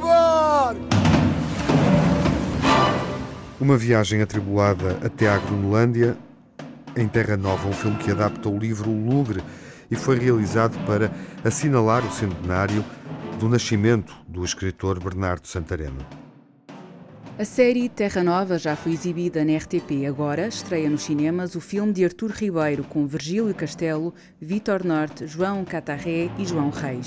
Uma 3.61 3.77
viagem 3.77 4.23
atribulada 4.23 4.99
até 5.05 5.29
à 5.29 5.37
Groenlândia, 5.37 6.17
em 6.97 7.07
Terra 7.07 7.37
Nova, 7.37 7.69
um 7.69 7.73
filme 7.75 7.99
que 7.99 8.11
adapta 8.11 8.49
o 8.49 8.59
livro 8.59 8.89
O 8.89 9.11
Lugre 9.11 9.43
e 9.91 9.95
foi 9.95 10.19
realizado 10.19 10.83
para 10.87 11.13
assinalar 11.45 12.03
o 12.03 12.11
centenário 12.11 12.83
do 13.39 13.47
nascimento 13.47 14.17
do 14.27 14.43
escritor 14.43 14.99
Bernardo 14.99 15.47
Santareno. 15.47 15.99
A 17.39 17.45
série 17.45 17.91
Terra 17.91 18.25
Nova 18.25 18.57
já 18.57 18.75
foi 18.75 18.93
exibida 18.93 19.45
na 19.45 19.59
RTP. 19.59 20.07
Agora 20.09 20.49
estreia 20.49 20.89
nos 20.89 21.03
cinemas 21.03 21.55
o 21.55 21.61
filme 21.61 21.93
de 21.93 22.07
Artur 22.07 22.31
Ribeiro 22.31 22.85
com 22.85 23.07
Virgílio 23.07 23.55
Castelo, 23.55 24.15
Vítor 24.41 24.83
Norte, 24.83 25.27
João 25.27 25.63
Catarré 25.63 26.31
e 26.39 26.47
João 26.47 26.71
Reis. 26.71 27.07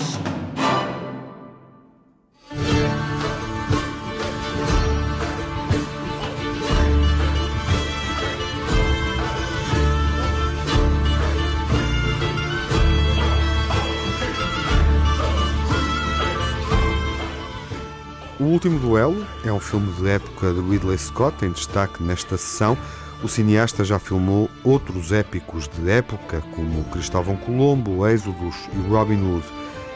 Último 18.56 18.78
Duelo 18.78 19.26
é 19.44 19.52
um 19.52 19.60
filme 19.60 19.92
de 20.00 20.08
época 20.08 20.50
de 20.50 20.60
Ridley 20.62 20.96
Scott, 20.96 21.44
em 21.44 21.50
destaque 21.50 22.02
nesta 22.02 22.38
sessão. 22.38 22.74
O 23.22 23.28
cineasta 23.28 23.84
já 23.84 23.98
filmou 23.98 24.48
outros 24.64 25.12
épicos 25.12 25.68
de 25.68 25.90
época, 25.90 26.42
como 26.54 26.82
Cristóvão 26.84 27.36
Colombo, 27.36 28.08
Êxodos 28.08 28.56
e 28.72 28.88
Robin 28.88 29.20
Hood, 29.20 29.44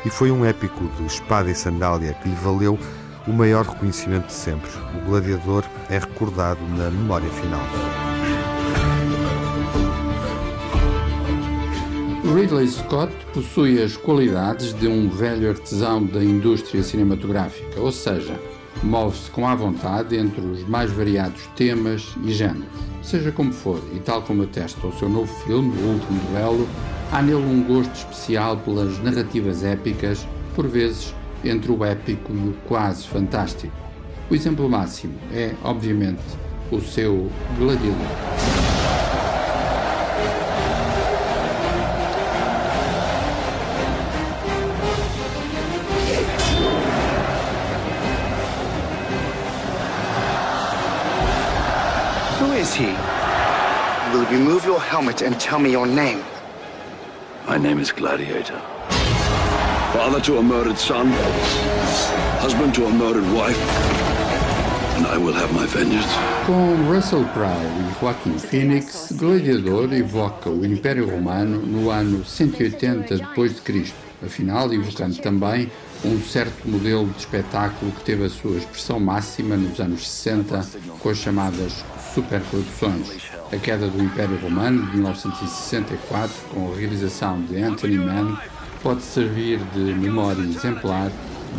e 0.04 0.10
foi 0.10 0.30
um 0.30 0.44
épico 0.44 0.84
de 0.98 1.06
espada 1.06 1.50
e 1.50 1.54
sandália 1.54 2.12
que 2.12 2.28
lhe 2.28 2.34
valeu 2.34 2.78
o 3.26 3.32
maior 3.32 3.64
reconhecimento 3.64 4.26
de 4.26 4.34
sempre. 4.34 4.70
O 4.94 5.06
gladiador 5.06 5.64
é 5.88 5.96
recordado 5.96 6.60
na 6.76 6.90
memória 6.90 7.30
final. 7.30 7.64
Ridley 12.34 12.68
Scott 12.68 13.10
possui 13.32 13.82
as 13.82 13.96
qualidades 13.96 14.74
de 14.74 14.86
um 14.86 15.08
velho 15.08 15.48
artesão 15.48 16.04
da 16.04 16.22
indústria 16.22 16.82
cinematográfica, 16.82 17.80
ou 17.80 17.90
seja, 17.90 18.38
move-se 18.82 19.30
com 19.30 19.46
a 19.46 19.54
vontade 19.54 20.16
entre 20.16 20.40
os 20.40 20.66
mais 20.66 20.90
variados 20.90 21.46
temas 21.56 22.14
e 22.24 22.32
géneros. 22.32 22.68
Seja 23.02 23.32
como 23.32 23.52
for, 23.52 23.82
e 23.94 23.98
tal 23.98 24.22
como 24.22 24.42
atesta 24.42 24.86
o 24.86 24.92
seu 24.98 25.08
novo 25.08 25.32
filme, 25.44 25.70
O 25.82 25.92
Último 25.92 26.20
Duelo, 26.30 26.68
há 27.12 27.22
nele 27.22 27.36
um 27.36 27.62
gosto 27.62 27.94
especial 27.94 28.56
pelas 28.58 28.98
narrativas 29.02 29.64
épicas, 29.64 30.26
por 30.54 30.66
vezes 30.66 31.14
entre 31.44 31.72
o 31.72 31.84
épico 31.84 32.32
e 32.32 32.48
o 32.48 32.54
quase 32.68 33.06
fantástico. 33.06 33.74
O 34.30 34.34
exemplo 34.34 34.68
máximo 34.68 35.14
é, 35.32 35.54
obviamente, 35.64 36.22
o 36.70 36.80
seu 36.80 37.30
Gladiador. 37.58 38.59
Remove 54.30 54.64
your 54.64 54.80
helmet 54.80 55.22
and 55.22 55.38
tell 55.40 55.58
me 55.58 55.72
your 55.72 55.86
name? 55.86 56.22
My 57.48 57.58
name 57.58 57.80
is 57.80 57.90
Gladiator. 57.90 58.60
Father 59.92 60.20
to 60.20 60.38
a 60.38 60.42
murdered 60.42 60.78
son, 60.78 61.08
husband 62.38 62.72
to 62.76 62.86
a 62.86 62.90
murdered 62.90 63.24
wife, 63.32 63.58
and 64.96 65.06
I 65.08 65.18
will 65.18 65.32
have 65.32 65.52
my 65.52 65.66
vengeance. 65.66 66.06
Com 66.46 66.88
Russell 66.88 67.24
Crowe 67.32 67.50
e 67.50 68.00
Joaquin 68.00 68.38
Phoenix, 68.38 69.12
Gladiador 69.12 69.92
evoca 69.92 70.48
o 70.48 70.64
Império 70.64 71.10
Romano 71.10 71.60
no 71.60 71.90
ano 71.90 72.24
180 72.24 73.16
d.C., 73.16 73.92
afinal 74.24 74.72
evocando 74.72 75.16
também 75.18 75.72
um 76.04 76.20
certo 76.20 76.68
modelo 76.68 77.06
de 77.08 77.18
espetáculo 77.18 77.90
que 77.92 78.04
teve 78.04 78.26
a 78.26 78.30
sua 78.30 78.58
expressão 78.58 79.00
máxima 79.00 79.56
nos 79.56 79.80
anos 79.80 80.08
60 80.08 80.66
com 81.00 81.08
as 81.08 81.18
chamadas 81.18 81.84
superproduções. 82.14 83.29
A 83.52 83.56
queda 83.56 83.88
do 83.88 84.00
Império 84.00 84.38
Romano 84.40 84.86
de 84.86 84.92
1964, 84.92 86.32
com 86.54 86.72
a 86.72 86.76
realização 86.76 87.42
de 87.42 87.60
Anthony 87.60 87.98
Mann, 87.98 88.38
pode 88.80 89.02
servir 89.02 89.58
de 89.74 89.92
memória 89.92 90.40
exemplar 90.40 91.10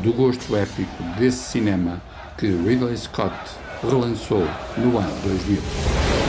do 0.02 0.14
gosto 0.14 0.56
épico 0.56 1.04
desse 1.20 1.52
cinema 1.52 2.02
que 2.38 2.48
Ridley 2.48 2.96
Scott 2.96 3.36
relançou 3.84 4.48
no 4.78 4.98
ano 4.98 5.22
2000. 5.22 6.21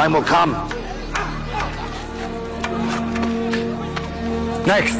Time 0.00 0.14
will 0.14 0.22
come. 0.22 0.52
Next. 4.66 4.98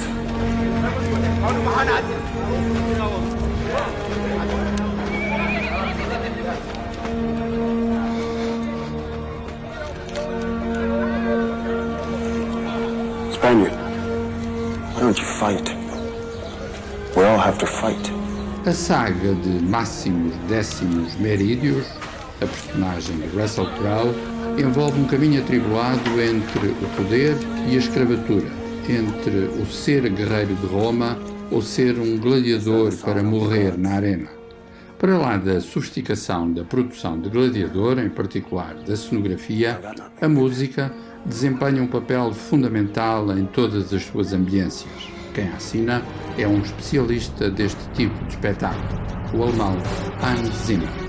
Spaniard, 13.33 13.73
why 14.93 15.01
don't 15.01 15.19
you 15.19 15.25
fight? 15.25 15.67
We 17.17 17.25
all 17.25 17.39
have 17.39 17.57
to 17.59 17.67
fight. 17.67 18.11
A 18.67 18.73
saga 18.75 19.35
de 19.35 19.61
Máximos 19.61 20.35
Décimos 20.47 21.15
Merídios 21.19 21.87
a 22.43 22.47
personagem 22.47 23.21
Russell 23.35 23.67
Crowe, 23.77 24.15
envolve 24.59 25.01
um 25.01 25.07
caminho 25.07 25.41
atribulado 25.41 26.21
entre 26.21 26.69
o 26.69 26.89
poder 26.97 27.37
e 27.69 27.75
a 27.75 27.79
escravatura, 27.79 28.51
entre 28.89 29.61
o 29.61 29.67
ser 29.67 30.09
guerreiro 30.11 30.55
de 30.55 30.67
Roma 30.67 31.19
ou 31.51 31.63
ser 31.63 31.99
um 31.99 32.19
gladiador 32.19 32.95
para 32.97 33.23
morrer 33.23 33.77
na 33.77 33.93
arena. 33.93 34.29
Para 34.99 35.17
lá 35.17 35.37
da 35.37 35.61
sofisticação 35.61 36.53
da 36.53 36.63
produção 36.63 37.19
de 37.19 37.31
gladiador, 37.31 37.99
em 37.99 38.11
particular 38.11 38.75
da 38.75 38.95
cenografia, 38.95 39.81
a 40.21 40.29
música 40.29 40.93
desempenha 41.25 41.83
um 41.83 41.87
papel 41.87 42.33
fundamental 42.33 43.37
em 43.37 43.47
todas 43.47 43.93
as 43.95 44.05
suas 44.05 44.33
ambiências. 44.33 44.91
Quem 45.35 45.49
assina 45.49 46.03
é 46.37 46.47
um 46.47 46.61
especialista 46.61 47.51
deste 47.51 47.81
tipo 47.95 48.15
de 48.25 48.35
espetáculo, 48.35 49.01
o 49.33 49.43
alemão 49.43 49.77
Hans 50.23 50.67
Zimmer. 50.67 51.00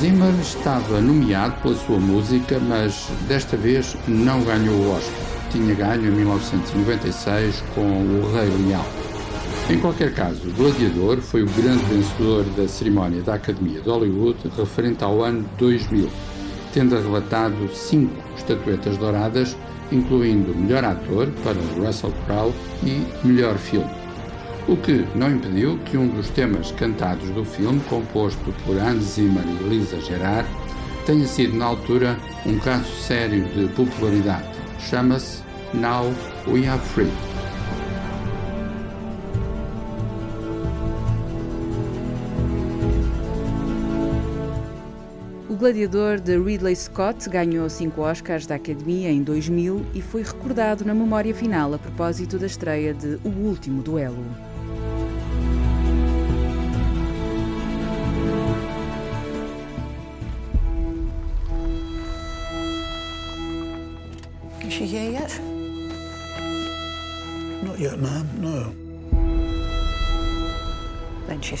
Zimmer 0.00 0.32
estava 0.40 0.98
nomeado 0.98 1.60
pela 1.60 1.74
sua 1.74 1.98
música, 1.98 2.58
mas 2.58 3.06
desta 3.28 3.54
vez 3.54 3.94
não 4.08 4.42
ganhou 4.42 4.74
o 4.74 4.96
Oscar. 4.96 5.12
Tinha 5.50 5.74
ganho 5.74 6.06
em 6.06 6.10
1996 6.10 7.62
com 7.74 7.82
O 7.82 8.32
Rei 8.32 8.48
Leão. 8.66 8.82
Em 9.68 9.78
qualquer 9.78 10.14
caso, 10.14 10.48
o 10.48 10.52
Gladiador 10.54 11.18
foi 11.18 11.42
o 11.42 11.50
grande 11.50 11.84
vencedor 11.84 12.44
da 12.56 12.66
cerimónia 12.66 13.20
da 13.20 13.34
Academia 13.34 13.82
de 13.82 13.90
Hollywood 13.90 14.38
referente 14.56 15.04
ao 15.04 15.22
ano 15.22 15.44
2000. 15.58 16.08
tendo 16.72 16.96
arrebatado 16.96 17.68
cinco 17.74 18.14
estatuetas 18.38 18.96
douradas, 18.96 19.54
incluindo 19.92 20.56
melhor 20.56 20.82
ator 20.82 21.28
para 21.44 21.60
Russell 21.86 22.14
Crowe 22.24 22.54
e 22.82 23.04
melhor 23.26 23.58
filme. 23.58 23.99
O 24.68 24.76
que 24.76 25.04
não 25.16 25.32
impediu 25.32 25.78
que 25.78 25.96
um 25.96 26.06
dos 26.06 26.28
temas 26.30 26.70
cantados 26.72 27.28
do 27.30 27.44
filme, 27.44 27.80
composto 27.88 28.52
por 28.64 28.76
Hans 28.76 29.14
Zimmer 29.14 29.44
e 29.44 29.68
Lisa 29.68 30.00
Gerard, 30.00 30.48
tenha 31.06 31.26
sido 31.26 31.56
na 31.56 31.64
altura 31.64 32.16
um 32.46 32.58
caso 32.58 32.90
sério 33.00 33.44
de 33.46 33.66
popularidade. 33.74 34.48
Chama-se 34.78 35.42
Now 35.74 36.04
We 36.46 36.68
Are 36.68 36.80
Free. 36.80 37.10
O 45.48 45.56
Gladiador 45.56 46.20
de 46.20 46.38
Ridley 46.38 46.76
Scott 46.76 47.28
ganhou 47.28 47.68
cinco 47.68 48.02
Oscars 48.02 48.46
da 48.46 48.54
Academia 48.54 49.10
em 49.10 49.22
2000 49.22 49.84
e 49.94 50.00
foi 50.00 50.22
recordado 50.22 50.84
na 50.84 50.94
memória 50.94 51.34
final 51.34 51.74
a 51.74 51.78
propósito 51.78 52.38
da 52.38 52.46
estreia 52.46 52.94
de 52.94 53.18
O 53.24 53.28
Último 53.28 53.82
Duelo. 53.82 54.49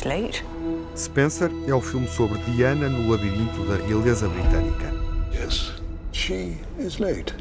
she's 0.00 0.04
late. 0.04 0.44
Spencer 0.94 1.50
é 1.66 1.74
o 1.74 1.80
filme 1.80 2.08
sobre 2.08 2.38
Diana 2.38 2.88
no 2.88 3.10
labirinto 3.10 3.64
da 3.66 3.76
realeza 3.76 4.28
britânica. 4.28 4.92
Yes, 5.32 5.72
she 6.12 6.56
is 6.78 6.98
late. 6.98 7.34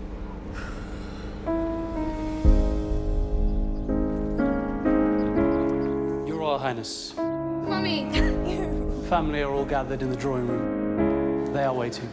Your 6.27 6.37
Royal 6.37 6.59
Highness, 6.59 7.13
Mummy! 7.17 8.07
family 9.09 9.41
are 9.41 9.51
all 9.51 9.65
gathered 9.65 10.01
in 10.01 10.09
the 10.09 10.15
drawing 10.15 10.47
room. 10.47 11.53
They 11.53 11.63
are 11.63 11.73
waiting. 11.73 12.07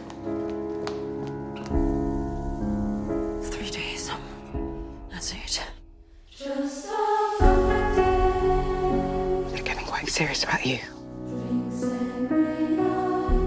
Three 3.43 3.69
days. 3.69 4.09
That's 5.11 5.33
it. 5.33 5.61
Quite 10.07 10.13
serious 10.13 10.43
about 10.45 10.65
you. 10.65 10.79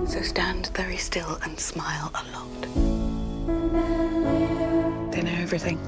So 0.06 0.20
stand 0.20 0.66
very 0.74 0.98
still 0.98 1.38
and 1.42 1.58
smile 1.58 2.10
a 2.12 2.22
lot. 2.36 2.60
They 5.10 5.22
know 5.22 5.38
everything. 5.38 5.78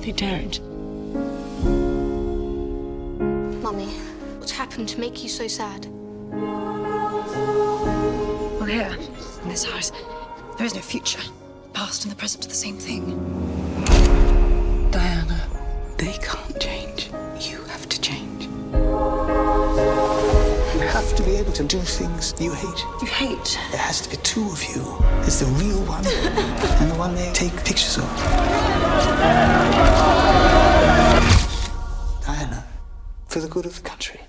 They 0.00 0.12
don't. 0.12 0.60
Mummy, 3.64 3.88
what's 4.38 4.52
happened 4.52 4.88
to 4.90 5.00
make 5.00 5.24
you 5.24 5.28
so 5.28 5.48
sad? 5.48 5.86
Well, 8.60 8.66
here, 8.66 8.96
in 9.42 9.48
this 9.48 9.64
house, 9.64 9.90
there 10.56 10.66
is 10.66 10.76
no 10.76 10.82
future. 10.82 11.18
Past 11.72 12.04
and 12.04 12.12
the 12.12 12.16
present 12.16 12.44
are 12.46 12.48
the 12.48 12.54
same 12.54 12.78
thing. 12.78 13.39
Have 21.10 21.18
to 21.18 21.24
be 21.24 21.36
able 21.36 21.52
to 21.52 21.64
do 21.64 21.80
things 21.80 22.34
you 22.38 22.52
hate. 22.52 22.84
You 23.00 23.06
hate? 23.08 23.58
There 23.72 23.80
has 23.80 24.00
to 24.02 24.10
be 24.10 24.16
two 24.18 24.44
of 24.44 24.62
you. 24.62 24.84
There's 25.22 25.40
the 25.40 25.46
real 25.46 25.80
one 25.84 26.06
and 26.06 26.90
the 26.90 26.94
one 26.94 27.16
they 27.16 27.32
take 27.32 27.52
pictures 27.64 27.98
of. 27.98 28.04
Diana, 32.24 32.64
for 33.26 33.40
the 33.40 33.48
good 33.48 33.66
of 33.66 33.74
the 33.74 33.82
country. 33.82 34.20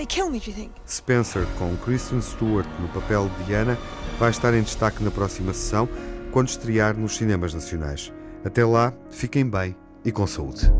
They 0.00 0.06
kill 0.06 0.30
me, 0.30 0.40
do 0.40 0.50
you 0.50 0.56
think? 0.56 0.72
Spencer, 0.86 1.46
com 1.58 1.76
Kristen 1.76 2.22
Stewart 2.22 2.66
no 2.80 2.88
papel 2.88 3.30
de 3.38 3.44
Diana, 3.44 3.78
vai 4.18 4.30
estar 4.30 4.54
em 4.54 4.62
destaque 4.62 5.04
na 5.04 5.10
próxima 5.10 5.52
sessão, 5.52 5.88
quando 6.32 6.48
estrear 6.48 6.96
nos 6.96 7.16
cinemas 7.16 7.52
nacionais. 7.52 8.10
Até 8.44 8.64
lá, 8.64 8.94
fiquem 9.10 9.44
bem 9.44 9.76
e 10.04 10.10
com 10.10 10.26
saúde. 10.26 10.70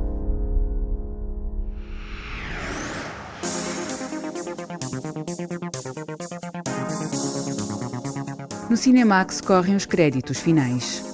No 8.70 8.76
Cinemax 8.76 9.40
correm 9.40 9.76
os 9.76 9.84
créditos 9.84 10.38
finais. 10.38 11.04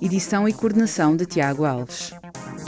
Edição 0.00 0.48
e 0.48 0.52
coordenação 0.52 1.16
de 1.16 1.26
Tiago 1.26 1.64
Alves. 1.64 2.12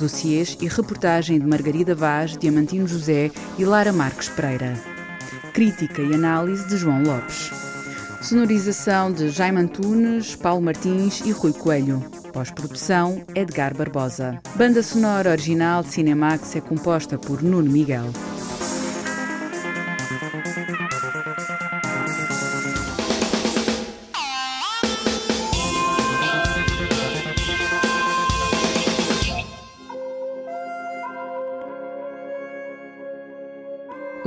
Dossiês 0.03 0.59
e 0.61 0.67
reportagem 0.67 1.39
de 1.39 1.47
Margarida 1.47 1.95
Vaz, 1.95 2.37
Diamantino 2.37 2.89
José 2.89 3.31
e 3.57 3.65
Lara 3.65 3.93
Marques 3.93 4.29
Pereira. 4.29 4.75
Crítica 5.53 6.03
e 6.03 6.13
análise 6.13 6.67
de 6.67 6.77
João 6.77 7.05
Lopes. 7.05 7.53
Sonorização 8.21 9.13
de 9.13 9.29
Jaime 9.29 9.61
Antunes, 9.61 10.35
Paulo 10.35 10.61
Martins 10.61 11.21
e 11.25 11.31
Rui 11.31 11.53
Coelho. 11.53 12.01
Pós-produção, 12.33 13.23
Edgar 13.33 13.77
Barbosa. 13.77 14.41
Banda 14.57 14.83
sonora 14.83 15.31
original 15.31 15.85
de 15.85 15.91
Cinemax 15.91 16.57
é 16.57 16.61
composta 16.61 17.17
por 17.17 17.41
Nuno 17.41 17.71
Miguel. 17.71 18.11